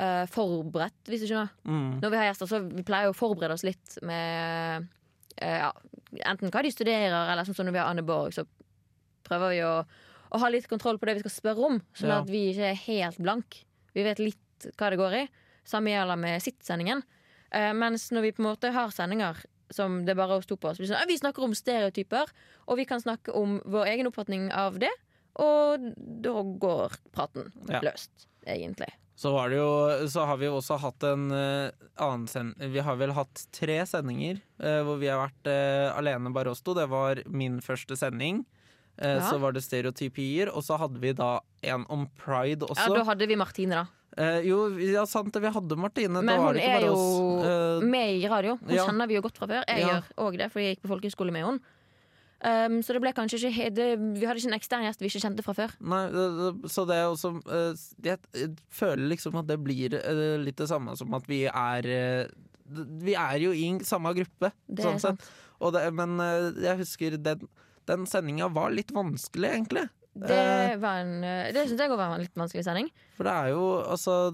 uh, 0.00 0.26
forberedt, 0.32 1.02
hvis 1.08 1.24
du 1.24 1.28
skjønner. 1.28 1.50
Mm. 1.64 2.00
Når 2.00 2.10
vi 2.10 2.16
har 2.16 2.28
gjester, 2.30 2.50
så 2.50 2.60
vi 2.64 2.84
pleier 2.86 3.10
jo 3.10 3.14
å 3.14 3.18
forberede 3.18 3.56
oss 3.58 3.66
litt 3.66 3.98
med 4.02 4.88
ja, 5.40 5.72
enten 6.26 6.50
hva 6.50 6.62
de 6.62 6.70
studerer, 6.70 7.30
eller 7.32 7.44
sånn 7.44 7.54
som 7.58 7.66
når 7.66 7.72
vi 7.76 7.78
har 7.82 7.90
Anne 7.90 8.02
Borg, 8.06 8.32
så 8.36 8.44
prøver 9.26 9.54
vi 9.54 9.62
å, 9.66 9.72
å 10.34 10.38
ha 10.42 10.48
litt 10.52 10.68
kontroll 10.68 10.98
på 10.98 11.06
det 11.08 11.14
vi 11.18 11.24
skal 11.24 11.34
spørre 11.38 11.64
om, 11.70 11.80
sånn 11.96 12.10
Ja. 12.12 12.20
at 12.20 12.28
vi 12.30 12.50
ikke 12.52 12.70
er 12.70 12.80
helt 12.86 13.18
blank. 13.18 13.64
Vi 13.94 14.02
vet 14.06 14.18
litt 14.22 14.68
hva 14.78 14.90
det 14.90 14.98
går 15.00 15.14
i. 15.22 15.28
Samme 15.64 15.90
gjelder 15.94 16.16
med 16.20 16.42
sitt-sendingen. 16.44 17.02
Eh, 17.50 17.72
mens 17.72 18.10
når 18.12 18.22
vi 18.22 18.32
på 18.32 18.42
en 18.42 18.50
måte 18.50 18.70
har 18.72 18.90
sendinger 18.90 19.38
som 19.70 20.04
det 20.04 20.14
bare 20.16 20.34
er 20.36 20.42
oss 20.42 20.46
to 20.46 20.56
på, 20.56 20.70
så 20.74 20.82
blir 20.82 20.90
sånn, 20.92 21.08
vi 21.08 21.16
snakker 21.18 21.42
om 21.42 21.54
stereotyper, 21.56 22.28
og 22.68 22.76
vi 22.78 22.84
kan 22.86 23.00
snakke 23.00 23.32
om 23.34 23.60
vår 23.64 23.86
egen 23.94 24.06
oppfatning 24.10 24.50
av 24.52 24.78
det, 24.78 24.90
og 25.40 25.88
da 26.22 26.34
går 26.62 26.92
praten 27.12 27.50
Ja. 27.68 27.80
løst, 27.80 28.28
egentlig. 28.46 28.92
Så, 29.16 29.30
jo, 29.54 29.66
så 30.10 30.24
har 30.26 30.36
vi 30.40 30.48
jo 30.48 30.56
også 30.58 30.76
hatt 30.82 31.04
en 31.06 31.28
eh, 31.30 31.70
annen 32.02 32.26
send... 32.26 32.56
Vi 32.58 32.82
har 32.82 32.96
vel 32.98 33.12
hatt 33.14 33.44
tre 33.54 33.76
sendinger 33.86 34.40
eh, 34.58 34.80
hvor 34.82 34.98
vi 34.98 35.06
har 35.06 35.20
vært 35.22 35.46
eh, 35.52 35.86
alene, 35.94 36.32
bare 36.34 36.50
oss 36.50 36.64
to. 36.66 36.74
Det 36.74 36.88
var 36.90 37.22
min 37.30 37.60
første 37.62 37.96
sending. 37.96 38.42
Eh, 38.98 39.16
Ja. 39.18 39.22
Så 39.30 39.38
var 39.42 39.54
det 39.54 39.62
stereotypier, 39.62 40.50
og 40.54 40.62
så 40.66 40.76
hadde 40.78 40.98
vi 41.02 41.12
da 41.14 41.40
en 41.62 41.86
om 41.90 42.08
pride 42.18 42.66
Ja, 42.74 42.88
da 42.94 43.04
hadde 43.06 43.26
vi 43.30 43.36
Martine, 43.38 43.84
da. 43.84 43.86
Eh, 44.16 44.44
jo, 44.46 44.68
ja, 44.78 45.02
sant 45.10 45.32
det. 45.34 45.40
Vi 45.42 45.50
hadde 45.50 45.76
Martine. 45.78 46.22
Men 46.22 46.38
hun 46.42 46.58
er 46.62 46.84
jo. 46.86 46.98
Eh, 47.42 47.86
med 47.86 48.20
i 48.20 48.28
radio. 48.30 48.58
Hun 48.62 48.70
ja. 48.74 48.84
kjenner 48.86 49.10
vi 49.10 49.16
jo 49.16 49.22
godt 49.24 49.38
fra 49.38 49.48
før. 49.50 49.64
Jeg 49.66 49.80
Ja. 49.82 49.88
gjør 49.88 50.26
òg 50.26 50.38
det, 50.38 50.50
fordi 50.52 50.66
jeg 50.68 50.76
gikk 50.76 50.84
på 50.86 50.92
folkehøyskole 50.94 51.32
med 51.34 51.42
henne. 51.46 51.60
Um, 52.44 52.80
så 52.84 52.92
det 52.92 53.00
ble 53.00 53.12
kanskje 53.16 53.48
ikke 53.48 53.70
det, 53.72 53.86
Vi 54.18 54.26
hadde 54.28 54.36
ikke 54.36 54.50
en 54.50 54.58
ekstern 54.58 54.82
gjest 54.84 55.00
vi 55.00 55.08
ikke 55.08 55.22
kjente 55.22 55.44
fra 55.46 55.54
før. 55.56 55.70
Nei, 55.80 56.02
så 56.68 56.84
det 56.84 56.98
er 57.00 57.06
også 57.08 57.30
eh, 57.48 57.84
Jeg, 58.04 58.50
føler 58.68 59.08
liksom 59.14 59.38
at 59.40 59.48
det 59.48 59.56
blir 59.64 59.96
eh, 59.96 60.36
litt 60.42 60.58
det 60.60 60.68
samme 60.68 60.92
som 61.00 61.16
at 61.16 61.24
vi 61.30 61.46
er 61.48 61.88
eh, 61.88 62.34
Vi 63.00 63.16
er 63.16 63.40
jo 63.40 63.54
i 63.56 63.70
samme 63.88 64.12
gruppe, 64.18 64.52
Det 64.68 64.84
sånn 64.84 65.00
sant. 65.00 65.24
sett. 65.24 65.40
Det, 65.72 65.84
men 65.96 66.20
jeg 66.60 66.76
husker 66.82 67.16
den, 67.16 67.46
den 67.88 68.04
sendinga 68.10 68.50
var 68.52 68.74
litt 68.74 68.90
vanskelig, 68.92 69.48
egentlig. 69.54 69.86
Det, 70.14 70.30
Eh. 70.30 70.76
var 70.78 71.00
en, 71.02 71.14
uh, 71.24 71.52
det 71.52 71.64
syns 71.68 71.80
jeg 71.80 71.90
òg 71.90 71.96
var 71.98 72.14
en 72.14 72.20
litt 72.22 72.34
vanskelig 72.38 72.64
sending. 72.64 72.90
For 73.16 73.24
det 73.26 73.32
er 73.32 73.48
jo 73.54 73.64
altså 73.82 74.32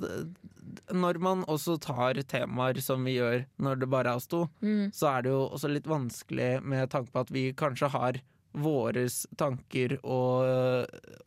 Når 0.92 1.18
man 1.18 1.44
også 1.50 1.78
tar 1.82 2.14
temaer 2.30 2.78
som 2.80 3.02
vi 3.04 3.16
gjør 3.16 3.44
når 3.58 3.80
det 3.80 3.88
bare 3.90 4.10
er 4.12 4.16
oss 4.20 4.26
to, 4.30 4.44
Mm. 4.62 4.92
så 4.94 5.08
er 5.18 5.22
det 5.22 5.30
jo 5.32 5.48
også 5.50 5.68
litt 5.72 5.86
vanskelig 5.86 6.62
med 6.62 6.90
tanke 6.90 7.10
på 7.10 7.20
at 7.20 7.30
vi 7.30 7.52
kanskje 7.52 7.88
har 7.90 8.20
våre 8.54 9.04
tanker 9.38 9.98
og 10.04 10.42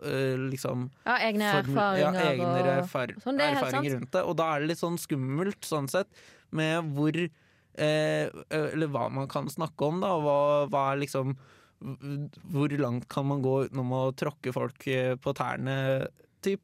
øh, 0.04 0.50
liksom 0.52 0.90
Ja, 1.06 1.18
egne 1.24 1.50
erfaringer 1.64 2.14
ja, 2.14 2.32
egne 2.32 2.48
og 2.48 2.68
erfar 2.84 3.14
sånn, 3.24 3.38
det 3.38 3.46
er 3.46 3.54
helt 3.56 3.64
erfaringer 3.64 3.90
sant. 3.92 4.00
rundt 4.02 4.12
det. 4.12 4.24
Og 4.28 4.36
da 4.38 4.48
er 4.56 4.60
det 4.60 4.68
litt 4.74 4.82
sånn 4.84 4.98
skummelt 5.00 5.62
sånn 5.68 5.90
sett 5.90 6.08
med 6.52 6.84
hvor 6.96 7.16
eh, 7.18 8.30
Eller 8.52 8.88
hva 8.88 9.10
man 9.12 9.28
kan 9.28 9.48
snakke 9.50 9.88
om, 9.88 10.00
da. 10.04 10.08
Og 10.14 10.24
hva, 10.24 10.38
hva 10.70 10.84
er 10.94 11.00
liksom 11.06 11.36
Hvor 11.84 12.78
langt 12.80 13.08
kan 13.12 13.28
man 13.28 13.42
gå 13.44 13.58
utenom 13.68 13.92
å 13.98 14.04
tråkke 14.18 14.54
folk 14.56 14.88
eh, 14.88 15.16
på 15.20 15.34
tærne, 15.36 16.08
typ? 16.44 16.64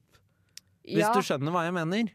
Hvis 0.88 1.04
ja, 1.04 1.12
du 1.14 1.22
skjønner 1.26 1.54
hva 1.54 1.66
jeg 1.68 1.76
mener. 1.76 2.10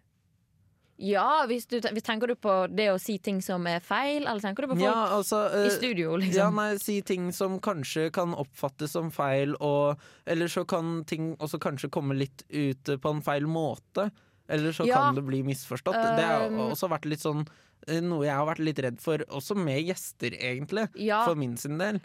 ja 0.99 1.45
hvis, 1.51 1.67
du, 1.67 1.77
hvis 1.81 2.05
tenker 2.07 2.31
du 2.31 2.35
på 2.39 2.53
det 2.71 2.89
å 2.93 2.99
si 3.03 3.19
ting 3.23 3.41
som 3.43 3.67
er 3.71 3.81
feil, 3.85 4.25
eller 4.25 4.41
tenker 4.43 4.65
du 4.65 4.73
på 4.73 4.77
folk 4.79 4.87
Ja, 4.87 5.17
altså 5.19 5.45
i 5.51 5.71
studio, 5.71 5.77
studio, 5.77 6.11
Ja, 6.15 6.49
liksom? 6.49 6.59
nei, 6.59 6.69
si 6.83 7.01
ting 7.03 7.31
som 7.35 7.59
kanskje 7.63 8.09
kan 8.15 8.35
oppfattes 8.35 8.95
som 8.95 9.11
feil, 9.15 9.55
og 9.61 10.01
Eller 10.27 10.51
så 10.51 10.65
kan 10.65 11.05
ting 11.05 11.35
også 11.39 11.59
kanskje 11.63 11.91
komme 11.95 12.15
litt 12.19 12.47
ut 12.51 12.95
på 13.01 13.15
en 13.15 13.23
feil 13.27 13.47
måte. 13.47 14.09
Eller 14.49 14.73
så 14.77 14.87
Ja. 14.87 14.95
kan 14.95 15.15
det 15.15 15.25
bli 15.25 15.43
misforstått. 15.43 15.95
det 15.95 16.25
har 16.25 16.49
Um, 16.51 16.59
også 16.71 16.89
vært 16.91 17.05
litt 17.07 17.21
sånn 17.21 17.47
eh, 17.89 18.01
noe 18.01 18.25
jeg 18.25 18.35
har 18.35 18.47
vært 18.47 18.59
litt 18.65 18.79
redd 18.79 19.01
for, 19.01 19.19
også 19.29 19.55
med 19.57 19.83
gjester, 19.87 20.31
egentlig. 20.39 20.89
ja, 20.97 21.25
For 21.25 21.35
min 21.35 21.57
sin 21.57 21.79
del. 21.79 22.01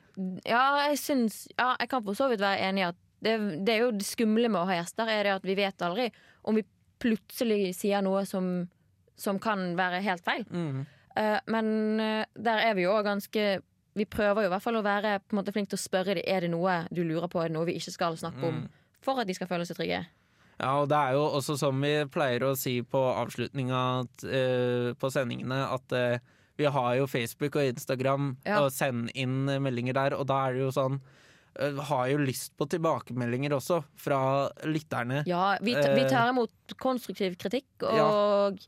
ja, 0.46 0.88
jeg 0.90 0.98
syns 0.98 1.48
Ja, 1.58 1.76
jeg 1.80 1.90
kan 1.90 2.04
for 2.04 2.14
så 2.14 2.30
vidt 2.30 2.40
være 2.40 2.60
enig 2.60 2.80
i 2.80 2.88
at 2.90 2.96
det, 3.22 3.66
det 3.66 3.70
er 3.76 3.80
jo 3.86 3.92
det 3.92 4.06
skumle 4.06 4.48
med 4.50 4.62
å 4.62 4.66
ha 4.66 4.74
gjester, 4.82 5.08
er 5.08 5.24
det 5.24 5.34
at 5.36 5.44
vi 5.44 5.56
vet 5.56 5.78
aldri 5.82 6.12
om 6.46 6.56
vi 6.56 6.64
plutselig 7.00 7.74
sier 7.76 8.02
noe 8.02 8.26
som, 8.26 8.70
som 9.20 9.40
kan 9.40 9.76
være 9.80 10.02
helt 10.04 10.24
feil. 10.24 10.46
Mm. 10.52 10.86
Uh, 11.18 11.40
men 11.48 12.00
eh, 12.00 12.26
der 12.38 12.60
er 12.70 12.76
vi 12.76 12.84
jo 12.84 12.92
òg 12.94 13.04
ganske 13.10 13.62
Vi 13.98 14.06
prøver 14.06 14.44
jo 14.44 14.48
i 14.48 14.52
hvert 14.54 14.62
fall 14.64 14.76
å 14.78 14.84
være 14.86 15.18
på 15.28 15.34
en 15.34 15.40
måte 15.44 15.52
flink 15.52 15.68
til 15.68 15.76
å 15.76 15.82
spørre 15.82 16.14
dem 16.16 16.24
Er 16.30 16.42
det 16.46 16.52
noe 16.52 16.86
du 16.94 17.02
lurer 17.04 17.28
på, 17.28 17.42
er 17.44 17.50
det 17.50 17.56
noe 17.58 17.66
vi 17.66 17.74
ikke 17.80 17.92
skal 17.92 18.16
snakke 18.16 18.44
om, 18.48 18.60
Mm. 18.62 18.70
for 19.02 19.20
at 19.20 19.28
de 19.28 19.34
skal 19.34 19.48
føle 19.48 19.66
seg 19.66 19.76
trygge. 19.76 20.06
Ja, 20.60 20.74
og 20.82 20.90
det 20.92 20.98
er 20.98 21.16
jo 21.16 21.24
også 21.38 21.56
som 21.60 21.80
vi 21.80 21.94
pleier 22.12 22.44
å 22.50 22.56
si 22.60 22.80
på 22.84 23.00
avslutninga 23.14 23.84
uh, 24.04 24.90
på 25.00 25.12
sendingene, 25.14 25.62
at 25.72 25.96
uh, 25.96 26.36
vi 26.60 26.68
har 26.68 26.98
jo 27.00 27.08
Facebook 27.08 27.56
og 27.56 27.70
Instagram, 27.72 28.34
Ja. 28.44 28.60
og 28.66 28.74
send 28.76 29.14
inn 29.16 29.48
eh, 29.48 29.62
meldinger 29.64 29.96
der, 29.96 30.18
og 30.18 30.28
da 30.28 30.42
er 30.50 30.58
det 30.58 30.66
jo 30.66 30.74
sånn 30.76 30.98
uh, 31.00 31.80
Har 31.88 32.10
jo 32.12 32.18
lyst 32.20 32.52
på 32.60 32.68
tilbakemeldinger 32.68 33.56
også, 33.56 33.80
fra 33.96 34.20
lytterne. 34.68 35.24
Ja, 35.30 35.54
vi, 35.64 35.78
vi 35.80 36.04
tar 36.12 36.34
imot 36.34 36.76
konstruktiv 36.84 37.40
kritikk 37.40 37.88
og 37.88 38.60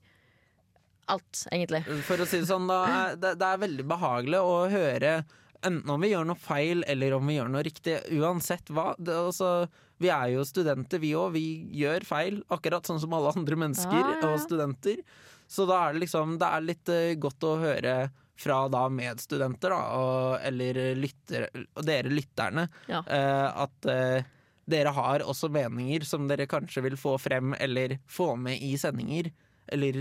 alt, 1.12 1.44
egentlig. 1.52 1.84
For 2.08 2.24
å 2.24 2.30
si 2.30 2.40
det 2.40 2.48
sånn, 2.48 2.72
da 2.72 2.82
er, 2.88 3.20
det, 3.20 3.36
det 3.42 3.52
er 3.52 3.64
veldig 3.68 3.88
behagelig 3.92 4.40
å 4.40 4.58
høre 4.72 5.22
Enten 5.62 5.92
om 5.94 6.02
vi 6.02 6.10
gjør 6.10 6.26
noe 6.26 6.42
feil 6.42 6.80
eller 6.90 7.14
om 7.14 7.28
vi 7.30 7.36
gjør 7.36 7.50
noe 7.54 7.62
riktig. 7.62 8.00
Uansett 8.18 8.72
hva. 8.74 8.96
Det, 8.98 9.14
altså, 9.14 9.68
vi 10.02 10.10
er 10.10 10.32
jo 10.34 10.44
studenter, 10.48 11.00
vi 11.04 11.12
òg. 11.18 11.32
Vi 11.36 11.46
gjør 11.82 12.06
feil, 12.08 12.40
akkurat 12.52 12.88
sånn 12.90 13.00
som 13.04 13.14
alle 13.14 13.32
andre 13.36 13.58
mennesker 13.68 14.00
Ja, 14.00 14.16
ja, 14.16 14.18
ja. 14.24 14.32
og 14.34 14.42
studenter. 14.44 15.04
Så 15.52 15.66
da 15.70 15.82
er 15.90 15.94
det 15.94 16.06
liksom 16.06 16.38
Det 16.42 16.48
er 16.48 16.62
litt 16.66 16.90
uh, 16.90 17.14
godt 17.22 17.44
å 17.48 17.56
høre 17.62 17.96
fra 18.42 18.64
da 18.74 18.88
medstudenter, 18.90 19.70
da, 19.70 19.82
og, 20.02 20.40
eller 20.48 20.80
lytter, 20.98 21.44
og 21.78 21.84
dere 21.86 22.10
lytterne, 22.10 22.64
Ja. 22.90 23.04
uh, 23.06 23.66
at 23.68 23.86
uh, 23.86 24.24
dere 24.72 24.94
har 24.96 25.22
også 25.28 25.50
meninger 25.54 26.06
som 26.08 26.26
dere 26.30 26.48
kanskje 26.50 26.82
vil 26.88 26.96
få 26.98 27.18
frem 27.22 27.54
eller 27.60 28.00
få 28.10 28.32
med 28.40 28.58
i 28.64 28.72
sendinger. 28.82 29.30
Eller 29.72 30.00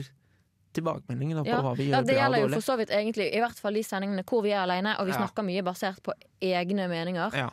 tilbakemeldinger 0.73 1.41
da, 1.41 1.43
på 1.45 1.51
Ja, 1.53 1.61
hva 1.67 1.75
vi 1.77 1.89
ja, 1.91 1.99
gjør 1.99 2.07
det 2.07 2.15
bra 2.15 2.15
og 2.15 2.23
gjelder 2.23 2.45
jo 2.47 2.55
for 2.55 2.67
så 2.71 2.77
vidt 2.79 2.93
egentlig 2.95 3.27
I 3.35 3.41
hvert 3.43 3.59
fall 3.61 3.75
de 3.77 3.83
sendingene 3.85 4.25
hvor 4.25 4.45
vi 4.47 4.53
er 4.55 4.63
alene, 4.63 4.95
og 5.01 5.09
vi 5.11 5.13
Ja. 5.13 5.19
snakker 5.21 5.45
mye 5.47 5.65
basert 5.67 6.01
på 6.07 6.15
egne 6.41 6.87
meninger 6.89 7.35
Ja. 7.37 7.49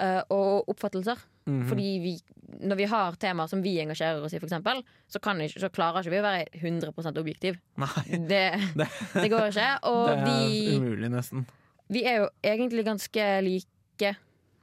uh, 0.00 0.22
og 0.30 0.70
oppfattelser. 0.72 1.18
Mhm. 1.46 1.68
Fordi 1.68 1.88
vi, 2.02 2.12
når 2.60 2.76
vi 2.76 2.88
har 2.90 3.16
temaer 3.20 3.50
som 3.50 3.62
vi 3.64 3.74
engasjerer 3.82 4.22
oss 4.22 4.34
i, 4.34 4.40
for 4.40 4.48
eksempel, 4.50 4.82
så, 5.08 5.20
kan 5.22 5.40
ikke, 5.40 5.62
så 5.62 5.70
klarer 5.72 6.04
ikke 6.04 6.14
vi 6.14 6.20
å 6.20 6.26
være 6.26 6.46
100 6.60 7.20
objektiv. 7.20 7.60
Nei, 7.80 8.04
Det, 8.30 8.42
det, 8.76 8.88
det 9.14 9.30
går 9.32 9.48
ikke. 9.50 9.70
Og 9.90 10.02
det 10.10 10.16
er 10.16 10.26
vi, 10.26 10.76
umulig, 10.76 11.12
nesten. 11.12 11.46
vi 11.88 12.04
er 12.04 12.24
jo 12.24 12.28
egentlig 12.42 12.86
ganske 12.88 13.30
like. 13.46 14.14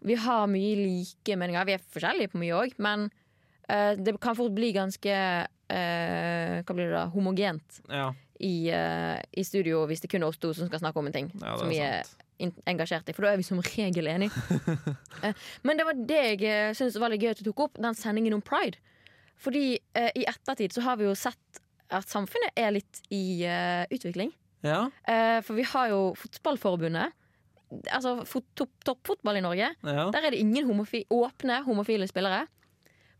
Vi 0.08 0.16
har 0.22 0.46
mye 0.52 0.76
like 0.78 1.40
meninger. 1.40 1.66
Vi 1.66 1.78
er 1.78 1.90
forskjellige 1.96 2.34
på 2.34 2.42
mye 2.42 2.62
òg, 2.62 2.78
men 2.84 3.10
uh, 3.10 3.94
det 3.98 4.16
kan 4.22 4.38
fort 4.38 4.54
bli 4.56 4.72
ganske 4.76 5.18
uh, 5.18 6.54
Hva 6.62 6.76
blir 6.78 6.88
det 6.88 6.96
da? 6.96 7.08
Homogent 7.14 7.82
Ja, 7.90 8.12
i, 8.38 8.70
uh, 8.70 9.18
i 9.34 9.44
studio 9.44 9.82
hvis 9.90 10.04
det 10.04 10.12
kun 10.12 10.22
er 10.22 10.30
oss 10.30 10.38
to 10.38 10.54
som 10.54 10.70
skal 10.70 10.84
snakke 10.84 11.02
om 11.02 11.10
en 11.10 11.16
ting 11.16 11.32
ja 11.42 11.56
som 11.58 11.66
det 11.66 11.74
vi 11.74 11.82
er 11.82 12.06
sant. 12.06 12.27
Engasjert 12.40 13.10
i. 13.10 13.14
For 13.16 13.26
da 13.26 13.34
er 13.34 13.40
vi 13.42 13.46
som 13.48 13.62
regel 13.64 14.10
enige. 14.12 14.32
Eh, 15.26 15.34
men 15.66 15.80
det 15.80 15.86
var 15.88 15.98
det 15.98 16.18
jeg 16.44 16.76
syntes 16.78 17.00
var 17.02 17.10
litt 17.10 17.24
gøy 17.24 17.32
at 17.32 17.40
du 17.42 17.48
tok 17.50 17.64
opp, 17.64 17.80
den 17.82 17.96
sendingen 17.98 18.36
om 18.38 18.42
pride. 18.46 18.78
Fordi 19.42 19.80
eh, 19.98 20.12
i 20.14 20.26
ettertid 20.30 20.76
så 20.76 20.84
har 20.86 21.00
vi 21.00 21.08
jo 21.08 21.16
sett 21.18 21.62
at 21.90 22.06
samfunnet 22.12 22.54
er 22.60 22.76
litt 22.76 23.00
i 23.10 23.42
eh, 23.48 23.86
utvikling. 23.94 24.30
Ja, 24.66 24.84
Eh, 25.10 25.40
for 25.46 25.58
vi 25.58 25.66
har 25.66 25.90
jo 25.90 26.02
Fotballforbundet. 26.18 27.14
Altså 27.92 28.22
fot 28.30 28.46
topp 28.56 28.72
toppfotball 28.86 29.40
i 29.40 29.44
Norge. 29.44 29.72
ja. 29.82 30.06
Der 30.14 30.28
er 30.28 30.32
det 30.32 30.40
ingen 30.40 30.70
homofi 30.70 31.02
åpne 31.10 31.64
homofile 31.66 32.08
spillere. 32.08 32.46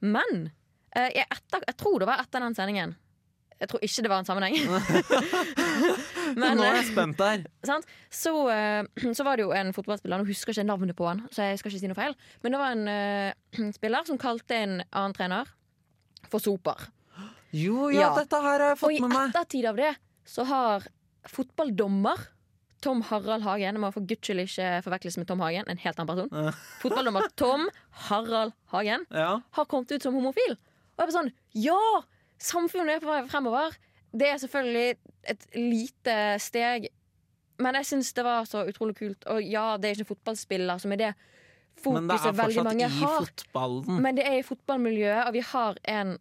Men 0.06 0.52
eh, 0.96 1.10
jeg, 1.18 1.26
etter, 1.34 1.66
jeg 1.68 1.78
tror 1.82 2.00
det 2.00 2.08
var 2.10 2.22
etter 2.22 2.46
den 2.46 2.56
sendingen. 2.58 2.96
Jeg 3.58 3.70
tror 3.72 3.84
ikke 3.86 4.04
det 4.06 4.12
var 4.12 4.22
en 4.22 4.28
sammenheng. 4.28 4.58
Men, 6.40 6.58
Nå 6.60 6.66
er 6.66 6.76
eh, 6.76 6.80
jeg 6.82 6.90
spent 6.92 7.24
sant? 7.66 7.88
Så, 8.14 8.34
eh, 8.54 8.84
så 9.18 9.26
var 9.26 9.40
det 9.40 9.48
jo 9.48 9.54
en 9.56 9.74
fotballspiller, 9.76 10.22
nå 10.22 10.28
husker 10.30 10.54
jeg 10.54 10.62
ikke 10.62 10.72
navnet 10.72 10.98
på 10.98 11.08
han, 11.10 11.24
så 11.34 11.50
jeg 11.50 11.62
skal 11.62 11.74
ikke 11.74 11.82
si 11.82 11.92
noe 11.92 11.98
feil. 11.98 12.16
Men 12.44 12.56
det 12.56 12.62
var 12.62 12.76
en 12.76 12.86
uh, 12.92 13.72
spiller 13.78 14.08
som 14.10 14.22
kalte 14.22 14.62
en 14.62 14.80
annen 14.92 15.18
trener 15.18 15.54
for 16.28 16.44
soper. 16.44 16.90
Jo, 17.56 17.88
ja, 17.94 18.10
Ja. 18.10 18.16
dette 18.18 18.42
her 18.44 18.60
har 18.60 18.74
jeg 18.74 18.82
fått 18.82 18.98
med 19.00 19.14
meg. 19.14 19.20
Og 19.20 19.30
i 19.30 19.32
ettertid 19.32 19.70
av 19.70 19.78
det 19.80 19.94
så 20.28 20.44
har 20.48 20.90
fotballdommer 21.32 22.26
Tom 22.84 23.02
Harald 23.08 23.42
Hagen 23.42 23.74
Jeg 23.74 23.82
må 23.82 23.90
for 23.96 24.06
guds 24.06 24.28
skyld 24.28 24.44
ikke 24.44 24.68
forveksles 24.86 25.18
med 25.18 25.28
Tom 25.30 25.42
Hagen, 25.42 25.66
en 25.72 25.80
helt 25.82 25.98
annen 25.98 26.12
person. 26.12 26.52
Fotballdommer 26.84 27.32
Tom 27.40 27.66
Harald 28.08 28.54
Hagen 28.74 29.08
Ja, 29.10 29.40
har 29.58 29.66
kommet 29.72 29.92
ut 29.96 30.04
som 30.04 30.14
homofil. 30.18 30.58
Og 30.98 31.02
jeg 31.04 31.10
ble 31.10 31.16
sånn 31.16 31.34
Ja! 31.64 31.80
Samfunnet 32.38 32.98
er 32.98 33.04
på 33.04 33.10
vei 33.10 33.24
fremover. 33.30 33.78
Det 34.18 34.30
er 34.30 34.38
selvfølgelig 34.42 34.98
et 35.34 35.48
lite 35.58 36.18
steg, 36.42 36.88
men 37.62 37.78
jeg 37.80 37.90
syns 37.90 38.14
det 38.16 38.26
var 38.26 38.46
så 38.50 38.64
utrolig 38.70 38.96
kult. 38.98 39.26
Og 39.32 39.42
ja, 39.44 39.76
det 39.78 39.90
er 39.90 39.98
ikke 39.98 40.14
fotballspiller 40.14 40.82
som 40.82 40.94
er 40.96 41.04
det 41.08 41.12
men 41.86 42.08
det 42.10 42.18
fokuset 42.18 42.32
er 42.32 42.38
veldig 42.38 42.56
fortsatt 42.58 42.66
mange 42.66 42.86
i 42.86 43.00
har. 43.00 43.26
fotballen. 43.28 44.02
Men 44.02 44.18
det 44.18 44.26
er 44.26 44.40
i 44.40 44.46
fotballmiljøet, 44.46 45.28
og 45.28 45.34
vi 45.36 45.44
har 45.46 45.78
en 45.94 46.18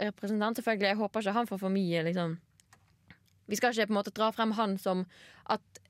representant, 0.00 0.56
selvfølgelig. 0.56 0.88
Jeg 0.88 0.96
håper 0.96 1.20
ikke 1.20 1.34
han 1.38 1.50
får 1.50 1.60
for 1.60 1.74
mye, 1.74 2.04
liksom. 2.08 2.36
Vi 3.46 3.58
skal 3.60 3.74
ikke 3.74 3.90
på 3.90 3.92
en 3.92 3.98
måte 3.98 4.14
dra 4.16 4.30
frem 4.32 4.54
han 4.56 4.78
som 4.80 5.04
at 5.52 5.82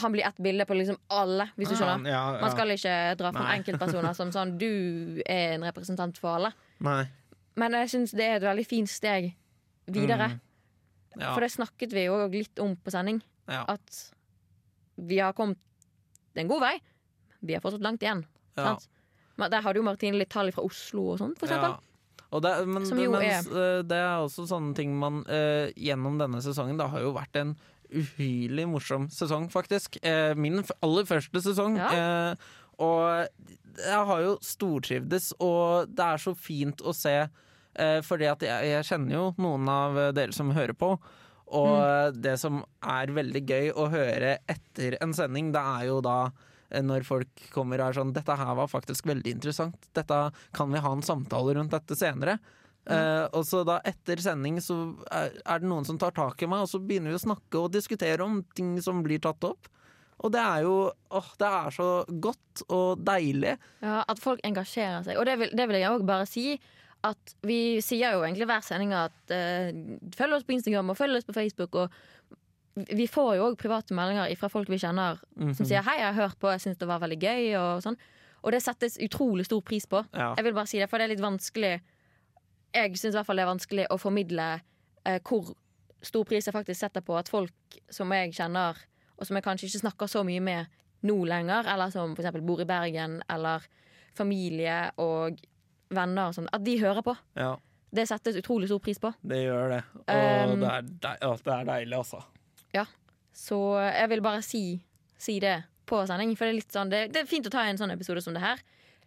han 0.00 0.14
blir 0.14 0.24
ett 0.26 0.38
bilde 0.42 0.64
på 0.66 0.76
liksom 0.78 0.96
alle, 1.12 1.48
hvis 1.58 1.70
du 1.70 1.76
skjønner. 1.76 2.08
Ja, 2.08 2.22
ja. 2.36 2.40
Man 2.40 2.54
skal 2.54 2.72
ikke 2.74 2.94
dra 3.20 3.32
frem 3.34 3.50
enkeltpersoner 3.58 4.16
som 4.16 4.30
sånn 4.34 4.54
Du 4.58 5.20
er 5.26 5.58
en 5.58 5.66
representant 5.66 6.18
for 6.18 6.38
alle. 6.38 6.54
Nei. 6.84 7.04
Men 7.60 7.76
jeg 7.78 7.92
syns 7.92 8.14
det 8.16 8.26
er 8.26 8.40
et 8.40 8.46
veldig 8.48 8.66
fint 8.66 8.90
steg 8.90 9.30
videre. 9.86 10.32
Mm. 10.34 10.40
Ja, 11.20 11.30
For 11.34 11.44
det 11.44 11.52
snakket 11.54 11.94
vi 11.94 12.08
jo 12.08 12.16
litt 12.32 12.58
om 12.62 12.74
på 12.76 12.90
sending. 12.94 13.20
ja, 13.46 13.62
At 13.68 14.00
vi 14.96 15.18
har 15.18 15.34
kommet 15.34 15.58
en 16.34 16.50
god 16.50 16.62
vei. 16.62 16.74
Vi 17.44 17.54
har 17.54 17.62
fortsatt 17.62 17.84
langt 17.84 18.02
igjen. 18.02 18.24
ja. 18.56 18.76
Der 19.36 19.62
har 19.64 19.74
du 19.74 19.80
jo 19.80 19.86
Martine 19.86 20.14
litt 20.14 20.30
tall 20.30 20.52
fra 20.54 20.62
Oslo 20.62 21.08
og 21.10 21.18
sånn, 21.18 21.32
for 21.34 21.48
eksempel. 21.48 21.74
Ja. 21.74 22.40
Det, 22.44 22.52
men, 22.66 22.84
Som 22.86 22.98
jo 22.98 23.12
mens, 23.14 23.46
er 23.50 23.82
det 23.86 23.98
er 23.98 24.22
også 24.22 24.44
sånne 24.50 24.74
ting 24.74 24.94
man 24.98 25.20
eh, 25.30 25.70
gjennom 25.78 26.16
denne 26.18 26.40
sesongen 26.42 26.80
Det 26.80 26.88
har 26.90 27.04
jo 27.04 27.12
vært 27.14 27.38
en 27.38 27.52
uhyrlig 27.94 28.64
morsom 28.66 29.06
sesong, 29.12 29.46
faktisk. 29.52 30.00
Eh, 30.02 30.32
min 30.34 30.62
aller 30.82 31.06
første 31.06 31.42
sesong. 31.44 31.76
Eh, 31.78 32.34
og 32.78 33.28
jeg 33.74 34.06
har 34.10 34.20
jo 34.22 34.36
stortrivdes, 34.44 35.32
og 35.42 35.90
det 35.90 36.04
er 36.06 36.22
så 36.22 36.34
fint 36.38 36.82
å 36.86 36.94
se, 36.94 37.14
eh, 37.74 38.00
fordi 38.06 38.28
at 38.30 38.40
jeg, 38.46 38.70
jeg 38.70 38.86
kjenner 38.90 39.16
jo 39.16 39.24
noen 39.42 39.68
av 39.68 39.98
dere 40.14 40.32
som 40.36 40.52
hører 40.54 40.76
på. 40.78 40.92
Og 41.54 41.74
Mm. 41.76 42.22
det 42.22 42.38
som 42.40 42.64
er 42.82 43.06
veldig 43.14 43.42
gøy 43.46 43.72
å 43.76 43.90
høre 43.92 44.38
etter 44.48 44.96
en 45.02 45.12
sending, 45.12 45.52
det 45.52 45.60
er 45.60 45.86
jo 45.90 46.00
da 46.00 46.30
eh, 46.70 46.80
når 46.82 47.04
folk 47.04 47.28
kommer 47.52 47.82
og 47.82 47.88
er 47.90 47.98
sånn 48.00 48.12
Dette 48.14 48.34
her 48.36 48.54
var 48.56 48.66
faktisk 48.70 49.06
veldig 49.06 49.34
interessant. 49.36 49.76
Dette 49.94 50.32
kan 50.56 50.72
vi 50.72 50.80
ha 50.82 50.92
en 50.92 51.02
samtale 51.04 51.54
rundt 51.54 51.70
dette 51.74 51.94
senere. 51.98 52.38
Eh, 52.86 53.28
og 53.32 53.44
så 53.48 53.62
da 53.64 53.78
etter 53.84 54.20
sending 54.20 54.58
så 54.60 54.96
er, 55.10 55.30
er 55.44 55.58
det 55.62 55.68
noen 55.68 55.86
som 55.88 55.98
tar 55.98 56.12
tak 56.12 56.42
i 56.42 56.46
meg, 56.46 56.64
og 56.64 56.68
så 56.68 56.80
begynner 56.80 57.10
vi 57.14 57.16
å 57.20 57.22
snakke 57.26 57.60
og 57.62 57.72
diskutere 57.72 58.20
om 58.24 58.42
ting 58.56 58.74
som 58.82 59.02
blir 59.04 59.20
tatt 59.24 59.44
opp. 59.44 59.68
Og 60.24 60.32
det 60.32 60.40
er 60.40 60.62
jo 60.64 60.76
åh, 61.12 61.26
det 61.38 61.48
er 61.50 61.74
så 61.76 61.88
godt 62.24 62.62
og 62.72 63.02
deilig. 63.04 63.58
Ja, 63.84 63.98
At 64.08 64.18
folk 64.22 64.40
engasjerer 64.46 65.04
seg. 65.04 65.18
Og 65.20 65.26
det 65.28 65.34
vil, 65.42 65.50
det 65.52 65.66
vil 65.68 65.76
jeg 65.82 65.90
òg 65.92 66.06
bare 66.08 66.24
si. 66.30 66.54
At 67.04 67.34
vi 67.44 67.82
sier 67.84 68.14
jo 68.16 68.22
egentlig 68.24 68.46
hver 68.48 68.62
sending 68.64 68.94
at 68.96 69.32
eh, 69.34 69.68
følg 70.16 70.38
oss 70.38 70.46
på 70.48 70.54
Instagram 70.56 70.94
og 70.94 70.96
følg 70.96 71.18
oss 71.18 71.26
på 71.28 71.34
Facebook. 71.36 71.74
Og 71.76 71.92
vi 72.96 73.04
får 73.06 73.34
jo 73.36 73.50
òg 73.50 73.58
private 73.60 73.94
meldinger 73.94 74.32
fra 74.40 74.48
folk 74.50 74.68
vi 74.72 74.78
kjenner 74.80 75.20
Mhm. 75.36 75.52
som 75.54 75.66
sier 75.66 75.82
'hei, 75.84 75.98
jeg 76.00 76.14
har 76.14 76.22
hørt 76.28 76.38
på, 76.40 76.48
jeg 76.50 76.60
syns 76.64 76.78
det 76.78 76.88
var 76.88 77.00
veldig 77.00 77.20
gøy'. 77.20 77.54
Og 77.60 77.82
sånn 77.82 77.96
Og 78.44 78.52
det 78.52 78.62
settes 78.62 78.98
utrolig 78.98 79.44
stor 79.46 79.60
pris 79.62 79.86
på. 79.86 80.04
Ja. 80.14 80.34
Jeg 80.36 80.44
vil 80.44 80.52
bare 80.54 80.66
si 80.66 80.78
det, 80.78 80.88
for 80.90 80.98
det 80.98 81.04
er 81.04 81.14
litt 81.16 81.20
vanskelig 81.24 81.80
Jeg 82.74 82.90
syns 82.96 83.14
i 83.14 83.18
hvert 83.18 83.26
fall 83.26 83.36
det 83.36 83.42
er 83.46 83.54
vanskelig 83.54 83.86
å 83.90 83.98
formidle 84.00 84.60
eh, 85.06 85.18
hvor 85.20 85.54
stor 86.02 86.24
pris 86.24 86.44
jeg 86.46 86.52
faktisk 86.54 86.80
setter 86.80 87.00
på 87.00 87.16
at 87.18 87.28
folk 87.28 87.52
som 87.90 88.10
jeg 88.10 88.32
kjenner, 88.32 88.76
og 89.18 89.26
som 89.26 89.36
jeg 89.38 89.44
kanskje 89.46 89.68
ikke 89.68 89.82
snakker 89.84 90.06
så 90.10 90.24
mye 90.26 90.40
med 90.42 90.66
nå 91.04 91.16
lenger, 91.28 91.66
eller 91.68 91.90
som 91.92 92.14
f.eks. 92.16 92.38
bor 92.42 92.60
i 92.60 92.66
Bergen, 92.68 93.18
eller 93.30 93.64
familie 94.16 94.90
og 95.02 95.38
venner 95.94 96.30
og 96.30 96.34
sånn, 96.38 96.48
at 96.52 96.64
de 96.64 96.78
hører 96.80 97.02
på. 97.04 97.14
ja, 97.36 97.54
Det 97.94 98.08
settes 98.08 98.36
utrolig 98.40 98.66
stor 98.70 98.80
pris 98.82 98.98
på. 98.98 99.12
det 99.22 99.44
gjør 99.44 99.68
det. 99.76 99.82
Og 99.94 100.50
Um, 100.54 100.60
det, 100.60 100.70
er 100.70 100.82
deil, 100.82 101.36
det 101.44 101.52
er 101.52 101.64
deilig, 101.64 101.96
altså. 101.98 102.22
Så 103.34 103.56
jeg 103.82 104.08
vil 104.12 104.20
bare 104.22 104.42
si, 104.46 104.60
si 105.18 105.40
det 105.42 105.64
på 105.90 105.98
sending, 106.06 106.36
for 106.38 106.46
det 106.46 106.60
er 106.62 106.66
sånn 106.70 106.90
det, 106.92 107.00
det 107.10 107.24
er 107.24 107.26
fint 107.26 107.48
å 107.48 107.50
ta 107.50 107.64
en 107.66 107.80
sånn 107.80 107.90
episode 107.90 108.22
som 108.22 108.32
det 108.36 108.40
her. 108.44 108.60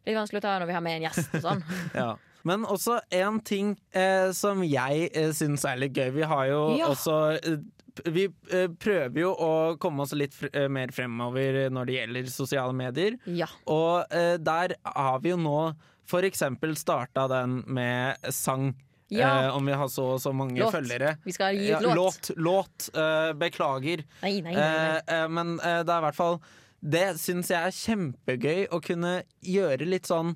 Litt 0.03 0.17
vanskelig 0.17 0.41
å 0.41 0.43
ta 0.43 0.57
når 0.59 0.67
vi 0.67 0.75
har 0.75 0.83
med 0.83 0.97
en 0.97 1.05
gjest 1.07 1.31
og 1.39 1.45
sånn. 1.45 1.61
Ja. 1.95 2.09
Men 2.43 2.65
også 2.67 2.97
en 3.15 3.39
ting 3.47 3.71
eh, 3.95 4.33
som 4.35 4.61
jeg 4.67 5.07
eh, 5.15 5.31
syns 5.35 5.63
er 5.67 5.79
litt 5.79 5.95
gøy. 5.95 6.11
Vi 6.15 6.27
har 6.27 6.45
jo 6.51 6.59
Ja. 6.75 6.89
også 6.91 7.15
eh, 7.39 7.57
Vi 8.05 8.27
eh, 8.51 8.67
prøver 8.79 9.21
jo 9.21 9.33
å 9.33 9.51
komme 9.81 10.05
oss 10.05 10.13
litt 10.17 10.35
eh, 10.53 10.67
mer 10.71 10.93
fremover 10.95 11.67
når 11.73 11.89
det 11.89 11.99
gjelder 11.99 12.31
sosiale 12.31 12.75
medier. 12.77 13.17
Ja. 13.25 13.47
Og 13.65 14.13
eh, 14.13 14.35
der 14.39 14.75
har 14.83 15.21
vi 15.23 15.33
jo 15.33 15.39
nå 15.41 15.59
eksempel 16.07 16.75
starta 16.79 17.27
den 17.27 17.63
med 17.67 18.15
sang. 18.33 18.71
Ja. 19.07 19.45
Eh, 19.45 19.55
om 19.55 19.65
vi 19.65 19.71
har 19.73 19.87
så 19.87 20.19
så 20.19 20.33
mange 20.33 20.59
Låt. 20.59 20.73
følgere. 20.73 21.17
Vi 21.23 21.33
skal 21.33 21.55
gi 21.55 21.71
ut 21.71 21.81
låt. 21.81 21.95
låt. 21.95 22.31
låt. 22.35 22.89
Eh, 22.95 23.33
beklager. 23.33 24.03
Nei, 24.21 24.41
nei, 24.41 24.55
nei. 24.55 25.01
Eh, 25.07 25.27
men 25.27 25.57
det 25.57 25.87
er 25.87 25.99
i 26.01 26.05
hvert 26.07 26.17
fall 26.17 26.41
Det 26.79 27.17
syns 27.19 27.49
jeg 27.49 27.57
er 27.57 27.71
kjempegøy 27.71 28.67
å 28.71 28.81
kunne 28.83 29.21
gjøre 29.41 29.87
litt 29.87 30.05
sånn 30.05 30.35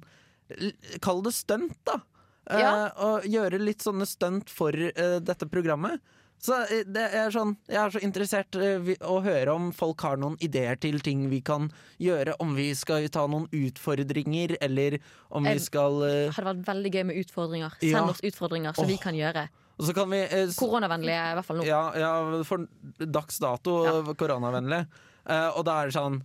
Kall 1.01 1.21
det 1.23 1.31
stunt, 1.31 1.77
da. 1.87 2.01
Ja. 2.49 2.91
Og 2.99 3.27
gjøre 3.29 3.59
litt 3.61 3.83
sånne 3.85 4.03
stunt 4.09 4.49
for 4.51 4.71
dette 4.73 5.47
programmet. 5.47 6.01
Så 6.41 6.57
eh, 6.65 6.83
det 6.89 7.03
er 7.13 7.29
sånn, 7.33 7.53
Jeg 7.69 7.77
er 7.77 7.93
så 7.93 8.01
interessert 8.01 8.57
eh, 8.57 8.91
å 9.05 9.19
høre 9.21 9.53
om 9.53 9.69
folk 9.75 10.01
har 10.05 10.17
noen 10.21 10.37
ideer 10.41 10.79
til 10.81 10.99
ting 11.05 11.27
vi 11.29 11.41
kan 11.45 11.69
gjøre. 12.01 12.35
Om 12.41 12.55
vi 12.57 12.71
skal 12.77 13.05
ta 13.13 13.27
noen 13.29 13.45
utfordringer, 13.53 14.57
eller 14.61 14.97
om 15.29 15.45
vi 15.45 15.57
skal 15.61 16.01
eh, 16.07 16.17
Det 16.31 16.37
hadde 16.39 16.53
vært 16.55 16.67
veldig 16.71 16.93
gøy 16.95 17.03
med 17.11 17.21
utfordringer. 17.23 17.77
Send 17.77 17.93
Ja. 17.93 18.05
oss 18.09 18.25
utfordringer 18.25 18.73
som 18.77 18.87
oh. 18.87 18.89
vi 18.89 18.97
kan 19.01 19.17
gjøre. 19.17 19.47
Kan 19.95 20.11
vi 20.13 20.19
eh, 20.25 20.51
Koronavennlige, 20.57 21.21
i 21.31 21.37
hvert 21.37 21.47
fall 21.47 21.61
nå. 21.61 21.65
Ja, 21.69 21.83
ja 21.97 22.43
for 22.45 22.67
dags 22.97 23.39
dato 23.41 23.79
Ja. 23.85 23.95
koronavennlig. 24.17 24.85
Eh, 25.29 25.49
og 25.55 25.65
da 25.65 25.81
er 25.81 25.89
det 25.89 25.97
sånn 25.97 26.21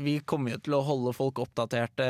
vi 0.00 0.18
kommer 0.28 0.54
jo 0.54 0.58
til 0.64 0.76
å 0.76 0.82
holde 0.86 1.12
folk 1.16 1.40
oppdaterte 1.42 2.06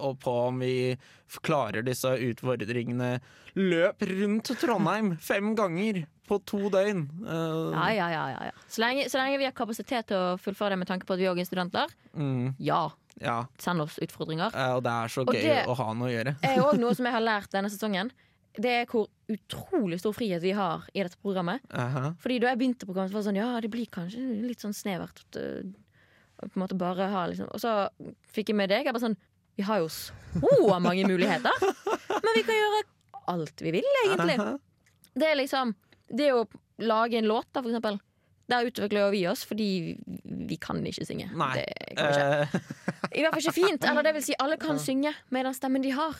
og 0.00 0.18
på 0.22 0.34
om 0.48 0.62
vi 0.62 0.96
klarer 1.44 1.84
disse 1.86 2.14
utfordringene. 2.30 3.18
Løp 3.58 4.04
rundt 4.08 4.52
Trondheim 4.60 5.16
fem 5.30 5.52
ganger 5.58 6.04
på 6.28 6.38
to 6.48 6.68
døgn. 6.72 7.04
Eh, 7.24 7.72
Ja, 7.72 7.88
ja, 7.96 8.08
ja, 8.12 8.46
ja. 8.48 8.54
Så, 8.68 8.82
lenge, 8.84 9.08
så 9.08 9.20
lenge 9.20 9.40
vi 9.40 9.48
har 9.48 9.56
kapasitet 9.56 10.10
til 10.10 10.16
å 10.20 10.38
fullføre 10.40 10.74
det 10.76 10.82
med 10.84 10.90
tanke 10.90 11.08
på 11.08 11.16
at 11.16 11.22
vi 11.22 11.28
òg 11.30 11.40
er 11.40 11.48
studenter, 11.48 11.92
mm, 12.12 12.56
ja, 12.60 12.82
ja. 13.22 13.38
send 13.60 13.80
oss 13.84 13.98
utfordringer. 14.04 14.52
Eh, 14.54 14.74
og 14.76 14.82
det 14.84 14.92
er 14.94 15.12
så 15.12 15.24
Og 15.24 15.34
gøy 15.36 15.62
å 15.68 15.76
ha 15.78 15.90
noe 15.96 16.10
å 16.10 16.12
gjøre. 16.12 16.36
Det 16.42 16.54
er 16.54 16.64
òg 16.64 16.80
noe 16.80 16.96
som 16.96 17.08
jeg 17.08 17.16
har 17.16 17.24
lært 17.32 17.52
denne 17.54 17.72
sesongen. 17.72 18.12
Det 18.58 18.70
er 18.80 18.88
hvor 18.90 19.06
utrolig 19.30 20.00
stor 20.02 20.14
frihet 20.16 20.42
vi 20.42 20.50
har 20.56 20.86
i 20.90 21.02
dette 21.04 21.18
programmet. 21.22 21.62
Aha. 21.70 22.08
Fordi 22.18 22.38
da 22.42 22.50
jeg 22.50 22.58
begynte 22.58 22.88
programmet, 22.88 23.12
så 23.12 23.18
var 23.18 23.22
det 23.22 23.28
sånn 23.28 23.38
Ja, 23.38 23.50
det 23.62 23.70
blir 23.70 23.86
kanskje 23.92 24.22
litt 24.48 24.64
sånn 24.64 24.74
snevert. 24.74 25.22
Øh, 26.42 26.48
på 26.48 26.54
en 26.54 26.62
måte 26.64 26.78
bare 26.78 27.08
ha 27.12 27.26
liksom 27.30 27.50
Og 27.52 27.60
så 27.62 27.74
fikk 28.34 28.52
jeg 28.52 28.58
med 28.60 28.70
deg. 28.72 28.86
Jeg 28.86 28.94
bare 28.94 29.06
sånn 29.08 29.18
Vi 29.58 29.66
har 29.66 29.82
jo 29.82 29.88
så 29.90 30.78
mange 30.80 31.06
muligheter! 31.08 31.52
Men 32.24 32.34
vi 32.34 32.44
kan 32.46 32.58
gjøre 32.58 32.82
alt 33.28 33.60
vi 33.60 33.72
vil, 33.74 33.88
egentlig. 34.06 34.38
Det 35.18 35.26
er 35.28 35.36
liksom 35.36 35.74
Det 36.08 36.30
å 36.32 36.46
lage 36.78 37.18
en 37.18 37.26
låt, 37.28 37.48
da, 37.52 37.60
for 37.60 37.68
eksempel. 37.68 37.98
Der 38.48 38.64
utvikler 38.64 39.02
jo 39.02 39.08
vi 39.12 39.22
oss, 39.28 39.42
fordi 39.44 39.98
vi 40.24 40.56
kan 40.62 40.78
ikke 40.86 41.04
synge. 41.04 41.26
Nei. 41.36 41.50
Det 41.58 41.66
kan 41.98 42.06
vi 42.06 42.14
ikke. 42.14 42.28
Eh, 42.30 43.18
I 43.18 43.24
hvert 43.24 43.34
fall 43.34 43.42
ikke 43.42 43.56
fint. 43.58 43.84
Eller 43.90 44.06
det 44.06 44.14
vil 44.16 44.24
si, 44.24 44.36
alle 44.40 44.56
kan 44.62 44.78
synge 44.80 45.12
med 45.34 45.44
den 45.44 45.56
stemmen 45.58 45.84
de 45.84 45.90
har. 45.92 46.16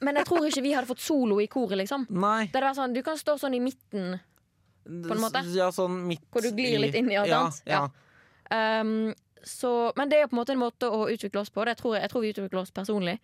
Men 0.00 0.18
jeg 0.20 0.28
tror 0.30 0.46
ikke 0.48 0.62
vi 0.64 0.72
hadde 0.74 0.88
fått 0.88 1.02
solo 1.04 1.36
i 1.42 1.46
koret, 1.50 1.76
liksom. 1.82 2.06
nei. 2.10 2.46
Det 2.48 2.56
hadde 2.56 2.70
vært 2.70 2.78
sånn, 2.80 2.96
Du 2.96 3.02
kan 3.06 3.20
stå 3.20 3.36
sånn 3.42 3.58
i 3.58 3.60
midten, 3.62 4.16
På 4.86 5.14
en 5.14 5.22
måte. 5.22 5.42
Ja, 5.54 5.68
sånn 5.74 6.00
midt 6.06 6.24
hvor 6.30 6.46
du 6.46 6.50
glir 6.54 6.78
litt 6.82 6.96
inn 6.98 7.10
i 7.10 7.18
alt 7.18 7.30
ja, 7.30 7.42
annet. 7.44 7.62
ja. 7.66 7.84
Um, 8.50 9.14
så, 9.46 9.92
men 9.98 10.10
det 10.10 10.20
er 10.20 10.30
på 10.30 10.36
en 10.36 10.40
måte 10.40 10.54
en 10.54 10.62
måte 10.62 10.90
å 10.90 11.06
utvikle 11.12 11.42
oss 11.42 11.52
på. 11.54 11.64
Det 11.68 11.76
tror 11.78 11.96
jeg, 11.96 12.06
jeg 12.06 12.12
tror 12.12 12.24
vi 12.24 12.32
utvikler 12.34 12.62
oss 12.62 12.74
personlig. 12.74 13.16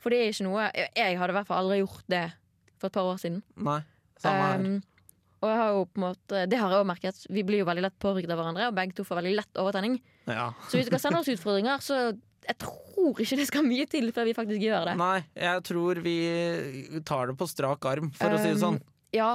For 0.00 0.12
det 0.12 0.20
er 0.20 0.30
ikke 0.32 0.46
noe 0.46 0.68
Jeg, 0.72 0.92
jeg 0.96 1.16
hadde 1.20 1.34
i 1.34 1.36
hvert 1.36 1.48
fall 1.48 1.60
aldri 1.60 1.82
gjort 1.82 2.06
det 2.08 2.22
for 2.80 2.88
et 2.88 2.96
par 2.96 3.08
år 3.10 3.20
siden. 3.20 3.42
Nei. 3.60 3.80
Samme 4.20 4.46
her. 4.46 4.64
Um, 4.64 4.78
og 5.40 5.48
jeg 5.48 5.56
har 5.56 5.70
jo 5.72 5.84
på 5.88 6.00
en 6.00 6.04
måte 6.04 6.40
Det 6.52 6.58
har 6.60 6.72
jeg 6.72 6.82
også 6.82 6.88
merket. 6.90 7.22
Vi 7.32 7.44
blir 7.48 7.62
jo 7.62 7.68
veldig 7.68 7.84
lett 7.86 8.00
påvirket 8.02 8.32
av 8.32 8.40
hverandre, 8.40 8.66
og 8.68 8.76
begge 8.76 8.96
to 8.96 9.06
får 9.08 9.20
veldig 9.22 9.36
lett 9.38 9.60
overtenning. 9.60 10.00
Ja. 10.28 10.50
Så 10.68 10.76
hvis 10.76 10.88
du 10.88 10.92
kan 10.92 11.02
sende 11.02 11.22
oss 11.22 11.30
utfordringer, 11.32 11.80
så 11.84 12.00
jeg 12.50 12.56
tror 12.60 13.20
ikke 13.22 13.38
det 13.38 13.46
skal 13.48 13.64
mye 13.64 13.86
til 13.88 14.10
før 14.16 14.28
vi 14.28 14.34
faktisk 14.36 14.64
gjør 14.64 14.90
det. 14.90 14.96
Nei, 15.00 15.16
jeg 15.38 15.64
tror 15.68 16.00
vi 16.04 16.16
tar 17.08 17.30
det 17.30 17.36
på 17.40 17.48
strak 17.48 17.88
arm, 17.88 18.10
for 18.16 18.36
å 18.36 18.40
si 18.40 18.50
det 18.50 18.58
Um, 18.58 18.62
sånn. 18.64 18.78
Ja, 19.16 19.30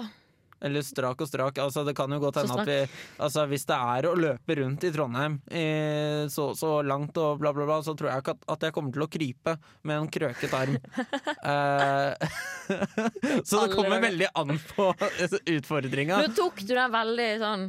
Eller 0.66 0.86
strak 0.86 1.22
og 1.22 1.30
strak. 1.30 1.60
Altså, 1.62 1.84
det 1.86 1.94
kan 1.98 2.12
jo 2.12 2.20
godt 2.24 2.42
hende 2.42 2.58
at 2.62 2.70
vi 2.70 2.78
altså, 3.22 3.46
Hvis 3.52 3.68
det 3.70 3.78
er 3.78 4.10
å 4.10 4.16
løpe 4.18 4.58
rundt 4.60 4.88
i 4.88 4.92
Trondheim 4.96 5.38
eh, 5.46 6.26
så, 6.32 6.50
så 6.58 6.80
langt 6.86 7.18
og 7.22 7.40
bla, 7.42 7.54
bla, 7.54 7.68
bla, 7.70 7.80
så 7.86 7.94
tror 7.98 8.12
jeg 8.12 8.26
ikke 8.26 8.36
at, 8.38 8.50
at 8.56 8.68
jeg 8.68 8.76
kommer 8.76 8.96
til 8.96 9.06
å 9.06 9.10
krype 9.12 9.58
med 9.86 10.02
en 10.02 10.12
krøket 10.18 10.58
arm. 10.58 10.78
Eh, 11.46 12.30
så 13.46 13.60
det 13.62 13.76
kommer 13.76 14.02
veldig 14.02 14.28
an 14.40 14.56
på 14.72 14.88
utfordringa. 15.52 16.18
Nå 16.24 16.32
tok 16.38 16.64
du 16.66 16.72
den 16.74 16.94
veldig 16.94 17.28
sånn 17.42 17.66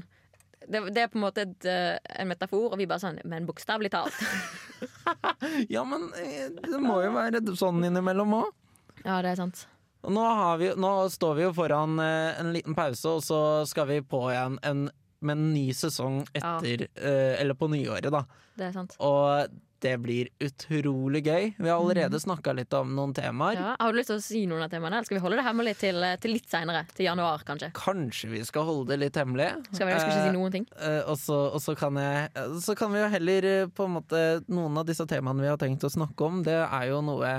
det, 0.66 0.80
det 0.94 1.02
er 1.04 1.10
på 1.12 1.18
en 1.18 1.24
måte 1.26 1.44
et, 1.44 1.68
eh, 1.68 1.98
en 2.20 2.30
metafor, 2.30 2.72
og 2.72 2.80
vi 2.80 2.88
bare 2.88 3.02
sånn 3.02 3.20
Men 3.28 3.46
bokstavelig 3.48 3.92
talt. 3.94 4.16
Ja, 5.72 5.84
men 5.88 6.08
eh, 6.20 6.48
det 6.56 6.80
må 6.82 6.98
jo 7.04 7.12
være 7.14 7.40
sånn 7.56 7.84
innimellom 7.86 8.34
òg. 8.40 8.52
Ja, 9.04 9.20
det 9.24 9.34
er 9.34 9.38
sant. 9.44 9.66
Nå, 10.12 10.22
har 10.40 10.60
vi, 10.60 10.70
nå 10.78 10.92
står 11.12 11.38
vi 11.38 11.46
jo 11.46 11.52
foran 11.56 11.98
eh, 12.02 12.40
en 12.40 12.52
liten 12.54 12.76
pause, 12.78 13.16
og 13.16 13.24
så 13.26 13.40
skal 13.68 13.88
vi 13.90 14.00
på 14.06 14.22
igjen 14.30 14.58
en, 14.66 14.88
med 15.20 15.38
en 15.38 15.46
ny 15.54 15.68
sesong 15.76 16.22
etter 16.32 16.86
ja. 16.86 17.14
Eller 17.40 17.58
på 17.58 17.68
nyåret, 17.72 18.10
da. 18.14 18.24
Det 18.56 18.70
er 18.70 18.76
sant. 18.76 18.94
Og 19.04 19.56
det 19.84 19.96
blir 20.00 20.28
utrolig 20.40 21.22
gøy. 21.26 21.50
Vi 21.58 21.68
har 21.68 21.76
allerede 21.76 22.18
snakka 22.20 22.54
litt 22.56 22.72
om 22.76 22.94
noen 22.96 23.12
temaer. 23.14 23.58
Ja, 23.58 23.74
har 23.78 23.92
du 23.92 23.98
lyst 23.98 24.10
til 24.10 24.18
å 24.18 24.24
si 24.24 24.42
noen 24.48 24.64
av 24.64 24.72
temaene, 24.72 24.98
eller 24.98 25.08
skal 25.08 25.18
vi 25.18 25.22
holde 25.24 25.38
det 25.40 25.44
hemmelig 25.46 25.74
til, 25.82 26.00
eh, 26.02 26.16
til 26.22 26.32
litt 26.36 26.48
seinere? 26.50 26.86
Til 26.96 27.08
januar, 27.08 27.44
kanskje? 27.46 27.70
Kanskje 27.76 28.30
vi 28.32 28.42
skal 28.48 28.66
holde 28.68 28.88
det 28.92 29.00
litt 29.04 29.20
hemmelig. 29.20 29.50
Skal 29.70 29.90
vi 29.90 29.98
skal 29.98 30.10
ikke 30.10 30.24
si 30.30 30.36
noen 30.36 30.54
ting? 30.54 30.66
Eh, 30.80 31.02
og, 31.04 31.18
så, 31.20 31.38
og 31.52 31.60
så 31.62 31.76
kan 31.78 31.98
jeg 32.00 32.30
eh, 32.32 32.56
Så 32.64 32.76
kan 32.78 32.92
vi 32.94 33.02
jo 33.02 33.10
heller 33.12 33.48
eh, 33.52 33.66
på 33.68 33.86
en 33.86 33.96
måte 33.98 34.22
Noen 34.48 34.80
av 34.80 34.86
disse 34.88 35.06
temaene 35.08 35.44
vi 35.44 35.50
har 35.52 35.60
tenkt 35.60 35.84
å 35.84 35.92
snakke 35.92 36.24
om, 36.24 36.40
det 36.46 36.56
er 36.64 36.88
jo 36.90 37.02
noe 37.04 37.34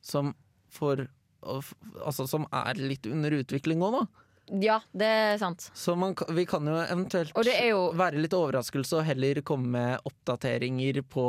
som 0.00 0.32
for 0.70 1.02
Altså 1.40 2.26
som 2.28 2.46
er 2.52 2.80
litt 2.80 3.06
under 3.10 3.40
utvikling 3.40 3.82
òg, 3.84 4.00
da. 4.00 4.26
Ja, 4.50 4.80
det 4.92 5.06
er 5.06 5.36
sant. 5.38 5.68
Så 5.78 5.94
man, 5.98 6.16
vi 6.34 6.44
kan 6.48 6.66
jo 6.66 6.74
eventuelt 6.82 7.36
jo 7.62 7.82
være 7.98 8.18
litt 8.18 8.34
overraskelse 8.34 8.98
og 8.98 9.06
heller 9.06 9.42
komme 9.46 9.70
med 9.76 10.08
oppdateringer 10.08 11.02
på 11.06 11.26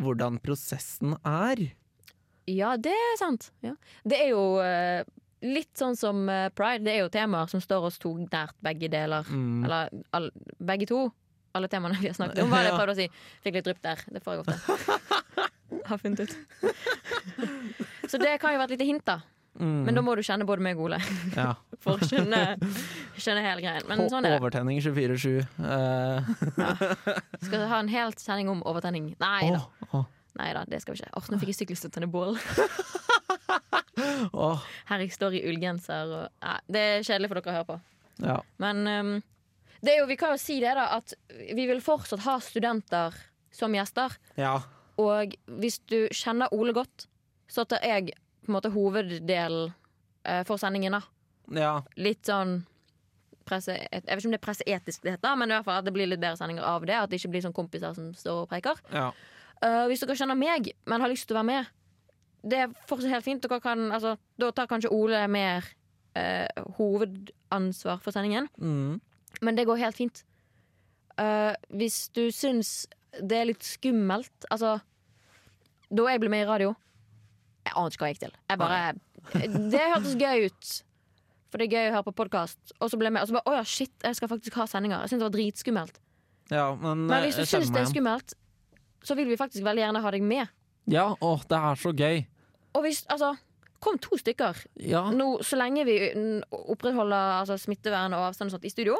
hvordan 0.00 0.38
prosessen 0.44 1.16
er. 1.24 1.64
Ja, 2.50 2.74
det 2.76 2.92
er 2.92 3.18
sant. 3.20 3.50
Ja. 3.64 3.74
Det 4.04 4.18
er 4.24 4.32
jo 4.32 4.44
uh, 4.60 5.00
litt 5.46 5.72
sånn 5.78 5.96
som 5.96 6.26
uh, 6.28 6.50
pride. 6.56 6.84
Det 6.86 6.96
er 6.96 7.02
jo 7.04 7.12
temaer 7.12 7.50
som 7.52 7.62
står 7.62 7.88
oss 7.88 8.00
to 8.02 8.14
nært, 8.20 8.56
begge 8.64 8.90
deler. 8.92 9.28
Mm. 9.28 9.64
Eller 9.64 9.92
all, 10.16 10.30
begge 10.58 10.88
to. 10.90 11.06
Alle 11.56 11.68
temaene 11.72 12.00
vi 12.00 12.08
har 12.08 12.16
snakket 12.16 12.44
om. 12.44 12.52
Hva 12.52 12.62
er 12.62 12.68
det 12.68 12.72
jeg 12.72 12.80
prøvde 12.80 12.96
å 12.96 13.00
si? 13.00 13.08
Fikk 13.44 13.58
litt 13.60 13.68
drypp 13.68 13.82
der. 13.84 14.04
Det 14.12 14.24
får 14.24 14.38
jeg 14.38 14.44
ofte. 14.44 15.00
har 15.88 15.98
funnet 16.02 16.20
ut. 16.24 16.36
Så 18.10 18.18
det 18.20 18.36
kan 18.42 18.52
jo 18.54 18.60
være 18.60 18.72
et 18.72 18.76
lite 18.76 18.88
hint, 18.88 19.04
da. 19.08 19.20
Mm. 19.60 19.82
Men 19.84 19.98
da 19.98 20.02
må 20.04 20.14
du 20.16 20.22
kjenne 20.24 20.46
både 20.48 20.64
meg 20.64 20.78
og 20.80 20.86
Ole 20.86 20.98
ja. 21.36 21.50
for 21.84 22.00
å 22.00 22.06
skjønne, 22.08 22.38
skjønne 23.20 23.42
hele 23.44 23.60
greien. 23.60 23.84
Men 23.90 24.06
sånn 24.08 24.24
er 24.24 24.32
det. 24.32 24.38
Overtenning 24.40 24.80
24-7. 24.80 25.42
Eh, 25.60 26.30
Skal 27.44 27.58
vi 27.58 27.66
ha 27.68 27.80
en 27.82 27.90
hel 27.92 28.14
sending 28.16 28.48
om 28.52 28.62
overtenning? 28.68 29.10
Nei 29.20 29.50
da. 29.52 29.60
åh, 29.90 29.98
åh, 30.00 30.06
Nei 30.40 30.48
da, 30.56 30.62
det 30.64 30.80
skal 30.80 30.96
vi 30.96 31.02
ikke. 31.02 31.12
Åh, 31.20 31.26
nå 31.28 31.40
fikk 31.42 31.52
jeg 31.52 31.58
sykkelstøttende 31.60 32.08
bål. 32.08 32.38
oh. 34.32 34.62
Her 34.88 35.04
jeg 35.04 35.12
står 35.12 35.36
i 35.36 35.42
ullgenser 35.50 36.14
og 36.16 36.24
Nei, 36.42 36.56
Det 36.72 36.84
er 36.86 37.04
kjedelig 37.06 37.28
for 37.32 37.40
dere 37.42 37.52
å 37.52 37.56
høre 37.58 37.68
på. 37.74 37.78
ja. 38.24 38.38
Men 38.62 38.82
um, 38.88 39.12
det 39.82 39.96
er 39.96 39.98
jo, 40.00 40.06
vi 40.08 40.16
kan 40.16 40.32
jo 40.32 40.38
si 40.40 40.60
det, 40.62 40.72
da, 40.78 40.84
at 40.96 41.12
vi 41.58 41.64
vil 41.66 41.80
fortsatt 41.82 42.22
ha 42.24 42.36
studenter 42.40 43.16
som 43.52 43.74
gjester. 43.76 44.14
ja. 44.40 44.60
Og 45.02 45.36
hvis 45.60 45.80
du 45.90 46.06
kjenner 46.14 46.52
Ole 46.54 46.74
godt, 46.76 47.06
så 47.50 47.66
tar 47.68 47.84
jeg 47.84 48.14
på 48.42 48.50
en 48.50 48.56
måte 48.56 48.72
hoveddelen 48.74 49.72
eh, 50.24 50.42
for 50.48 50.60
sendingen. 50.60 50.96
da 50.98 51.02
ja. 51.50 51.72
Litt 52.00 52.28
sånn 52.28 52.62
presse, 53.46 53.74
Jeg 53.74 54.02
vet 54.04 54.20
ikke 54.20 54.28
om 54.28 54.34
det 54.34 54.38
er 54.38 54.46
presseetisk 54.46 55.02
det 55.02 55.16
heter, 55.16 55.36
men 55.36 55.50
i 55.50 55.56
hvert 55.56 55.66
fall 55.66 55.80
at 55.80 55.86
det 55.86 55.94
blir 55.94 56.06
litt 56.06 56.22
bedre 56.22 56.38
sendinger 56.38 56.66
av 56.66 56.86
det. 56.86 56.96
At 56.96 57.10
det 57.10 57.18
ikke 57.18 57.32
blir 57.34 57.44
sånn 57.44 57.56
kompiser 57.56 57.94
som 57.96 58.12
står 58.16 58.44
og 58.44 58.50
preker. 58.52 58.82
ja. 58.94 59.12
Uh, 59.62 59.86
hvis 59.86 60.00
dere 60.02 60.16
kjenner 60.18 60.34
meg, 60.34 60.72
men 60.90 60.98
har 61.04 61.10
lyst 61.12 61.28
til 61.30 61.36
å 61.36 61.38
være 61.38 61.46
med, 61.46 61.66
det 62.42 62.56
er 62.64 62.72
fortsatt 62.90 63.12
helt 63.12 63.22
fint. 63.22 63.44
Kan, 63.62 63.92
altså, 63.94 64.16
da 64.34 64.48
tar 64.50 64.66
kanskje 64.66 64.90
Ole 64.90 65.20
mer 65.30 65.68
uh, 66.18 66.64
hovedansvar 66.80 68.00
for 68.02 68.10
sendingen. 68.10 68.48
Mm. 68.58 68.98
Men 69.38 69.58
det 69.58 69.68
går 69.68 69.78
helt 69.84 70.00
fint. 70.00 70.24
Uh, 71.14 71.54
hvis 71.70 72.08
du 72.10 72.24
syns 72.34 72.88
det 73.20 73.36
er 73.36 73.44
litt 73.50 73.66
skummelt 73.66 74.46
Altså, 74.48 74.78
da 75.92 76.06
jeg 76.08 76.22
ble 76.22 76.30
med 76.32 76.44
i 76.44 76.48
radio 76.48 76.70
Jeg 77.66 77.74
aner 77.76 77.92
ikke 77.92 78.02
hva 78.02 78.08
jeg 78.10 78.16
gikk 78.16 78.24
til. 78.24 78.34
Jeg 78.50 78.58
bare 78.58 78.80
Det 79.74 79.82
hørtes 79.92 80.16
gøy 80.18 80.46
ut. 80.48 80.70
For 81.52 81.60
det 81.60 81.66
er 81.68 81.74
gøy 81.76 81.90
å 81.90 81.94
høre 81.98 82.06
på 82.08 82.14
podkast. 82.22 82.72
Og 82.80 82.88
så 82.90 82.98
ble 82.98 83.10
jeg 83.10 83.14
med, 83.18 83.22
og 83.22 83.28
så 83.30 83.36
bare 83.36 83.52
Å 83.52 83.58
ja, 83.60 83.66
shit, 83.68 83.92
jeg 84.02 84.18
skal 84.18 84.30
faktisk 84.32 84.56
ha 84.58 84.66
sendinger. 84.70 85.04
Jeg 85.04 85.12
syntes 85.12 85.22
det 85.22 85.28
var 85.28 85.36
dritskummelt. 85.36 86.00
ja 86.50 86.66
men, 86.80 87.06
Men 87.10 87.26
hvis 87.26 87.38
du 87.38 87.44
syns 87.46 87.70
det 87.70 87.84
er 87.84 87.90
skummelt, 87.92 88.34
så 89.04 89.16
vil 89.18 89.28
vi 89.30 89.38
faktisk 89.38 89.64
veldig 89.66 89.84
gjerne 89.84 90.02
ha 90.04 90.12
deg 90.14 90.26
med. 90.26 90.50
Ja, 90.90 91.12
åh, 91.20 91.42
det 91.48 91.58
er 91.58 91.78
så 91.78 91.92
gøy. 91.94 92.24
Og 92.74 92.86
hvis 92.86 93.04
Altså, 93.12 93.34
kom 93.82 93.98
to 93.98 94.16
stykker. 94.18 94.58
Ja. 94.80 95.04
Nå, 95.14 95.42
så 95.44 95.58
lenge 95.58 95.84
vi 95.86 95.96
opprettholder 96.50 97.38
altså, 97.42 97.58
smittevern 97.60 98.14
og 98.16 98.28
avstand 98.30 98.50
og 98.50 98.56
sånt 98.56 98.66
i 98.66 98.72
studio, 98.72 98.96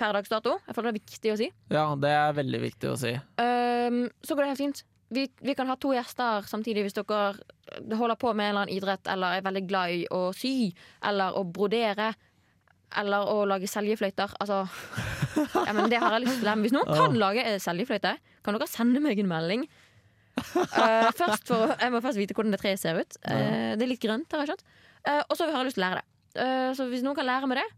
per 0.00 0.14
dags 0.16 0.30
dato, 0.32 0.56
jeg 0.66 0.74
føler 0.76 0.90
det 0.90 1.00
er 1.00 1.04
viktig 1.04 1.32
å 1.32 1.36
si, 1.36 1.46
ja, 1.68 1.82
det 2.00 2.10
er 2.16 2.30
veldig 2.38 2.60
viktig 2.62 2.88
å 2.88 2.94
si. 2.96 3.10
Um, 3.36 3.98
så 4.24 4.32
går 4.36 4.46
det 4.46 4.52
helt 4.54 4.62
fint. 4.62 4.80
Vi, 5.10 5.26
vi 5.42 5.54
kan 5.58 5.66
ha 5.70 5.74
to 5.80 5.90
gjester 5.94 6.46
samtidig 6.46 6.84
hvis 6.86 6.94
dere 6.94 7.34
holder 7.98 8.18
på 8.18 8.32
med 8.34 8.46
en 8.46 8.50
eller 8.52 8.64
annen 8.64 8.74
idrett 8.76 9.10
eller 9.10 9.38
er 9.38 9.46
veldig 9.46 9.62
glad 9.66 9.94
i 9.94 10.02
å 10.14 10.28
sy 10.36 10.70
eller 11.06 11.38
å 11.38 11.44
brodere. 11.46 12.12
Eller 13.00 13.28
å 13.30 13.44
lage 13.46 13.70
seljefløyter. 13.70 14.32
Altså 14.42 14.64
ja, 15.66 15.74
men 15.74 15.90
Det 15.90 16.00
har 16.02 16.16
jeg 16.16 16.26
lyst 16.26 16.42
til. 16.42 16.50
Hvis 16.64 16.74
noen 16.74 16.90
kan 16.90 17.18
lage 17.18 17.44
seljefløyte, 17.62 18.16
kan 18.46 18.56
dere 18.56 18.70
sende 18.70 19.02
meg 19.02 19.18
en 19.22 19.30
melding. 19.30 19.66
Uh, 20.40 21.10
for, 21.14 21.74
Jeg 21.74 21.92
må 21.92 22.00
først 22.00 22.18
vite 22.18 22.34
hvordan 22.34 22.54
det 22.54 22.62
treet 22.62 22.80
ser 22.80 22.98
ut. 22.98 23.18
Uh, 23.26 23.76
det 23.76 23.86
er 23.86 23.92
litt 23.92 24.02
grønt, 24.02 24.30
har 24.32 24.44
jeg 24.44 24.54
skjønt. 24.54 24.66
Eh, 25.08 25.22
og 25.22 25.36
så 25.36 25.46
har 25.48 25.62
jeg 25.62 25.70
lyst 25.70 25.78
til 25.78 25.84
å 25.84 25.88
lære 25.88 26.02
det. 26.02 26.06
Så 26.76 26.86
hvis 26.90 27.02
noen 27.04 27.16
kan 27.16 27.26
lære 27.26 27.48
meg 27.50 27.62
det, 27.62 27.68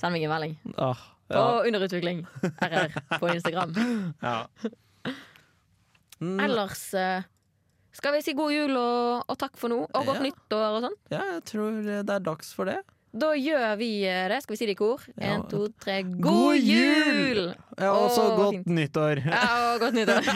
send 0.00 0.16
meg 0.16 0.24
en 0.24 0.32
melding. 0.32 0.56
Åh, 0.74 1.04
På. 1.26 1.44
Underutvikling 1.66 2.24
RR 2.62 2.96
på 3.18 3.30
Instagram. 3.34 3.74
ja. 4.26 4.36
Mm, 6.20 6.38
Ellers 6.40 6.82
eh, 6.94 7.22
skal 7.92 8.12
vi 8.16 8.22
si 8.24 8.32
god 8.36 8.52
jul 8.52 8.76
og, 8.76 9.24
og 9.28 9.36
takk 9.40 9.56
for 9.60 9.68
nå, 9.72 9.82
og 9.86 10.06
godt 10.08 10.20
Ja. 10.22 10.26
nyttår 10.28 10.76
og 10.78 10.82
sånn. 10.86 10.96
ja, 11.12 11.22
jeg 11.34 11.44
tror 11.52 11.82
det 11.84 11.98
er 12.16 12.20
dags 12.24 12.52
for 12.56 12.64
det. 12.70 12.78
Da 13.16 13.30
gjør 13.38 13.76
vi 13.80 13.90
eh, 14.08 14.26
det. 14.30 14.40
Skal 14.44 14.54
vi 14.54 14.58
si 14.60 14.66
det 14.68 14.74
i 14.76 14.78
kor? 14.78 15.02
Ja. 15.14 15.34
En, 15.36 15.44
to, 15.50 15.66
tre. 15.82 16.00
God, 16.04 16.56
jul! 16.60 17.40
Ja, 17.76 17.90
også 17.92 18.22
så 18.22 18.36
godt 18.36 18.54
fint. 18.56 18.70
nyttår. 18.78 19.20
Ja, 19.26 19.42
og 19.74 19.82
godt 19.84 19.96
nyttår. 19.98 20.28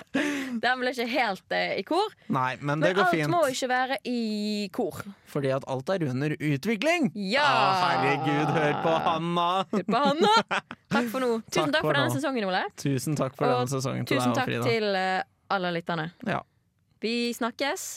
Den 0.64 0.82
ble 0.82 0.92
ikke 0.94 1.06
helt 1.10 1.54
eh, 1.56 1.76
i 1.80 1.84
kor. 1.86 2.14
Nei, 2.32 2.56
men 2.60 2.82
det 2.82 2.90
Men 2.92 2.98
går 3.00 3.14
alt 3.14 3.32
må 3.32 3.42
ikke 3.52 3.70
være 3.70 3.98
i 4.10 4.68
kor. 4.74 5.00
Fordi 5.30 5.52
at 5.54 5.66
alt 5.70 5.92
er 5.94 6.06
under 6.10 6.34
utvikling. 6.34 7.10
Ja! 7.14 7.46
Ah, 7.46 7.80
herregud, 8.02 8.52
hør 8.56 8.76
på 8.84 8.94
Hanna! 9.06 9.48
Hør 9.70 9.86
på 9.86 10.04
Hanna. 10.06 10.34
Takk 10.90 11.10
for 11.12 11.22
nå. 11.22 11.32
Tusen 11.54 11.70
Takk 11.70 11.78
takk 11.78 11.86
for 11.86 11.98
denne 11.98 12.10
nå. 12.10 12.14
sesongen, 12.18 12.48
Ole. 12.50 12.62
Tusen 12.80 13.18
takk 13.18 13.38
for 13.38 13.46
Og 13.46 13.58
denne 13.60 13.74
sesongen 13.76 14.06
til 14.10 14.18
Tusen 14.18 14.34
deg 14.34 14.36
og 14.36 14.40
takk 14.42 14.50
Frida. 14.50 14.70
til 14.70 14.98
uh, 14.98 15.56
alle 15.56 15.74
lytterne. 15.78 16.10
Ja. 16.26 16.42
Vi 17.00 17.14
snakkes 17.36 17.90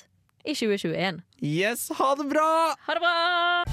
i 0.46 0.54
2021. 0.54 1.24
Yes, 1.44 1.90
ha 1.98 2.14
det 2.20 2.30
bra! 2.32 2.50
Ha 2.88 3.00
det 3.00 3.04
bra! 3.04 3.73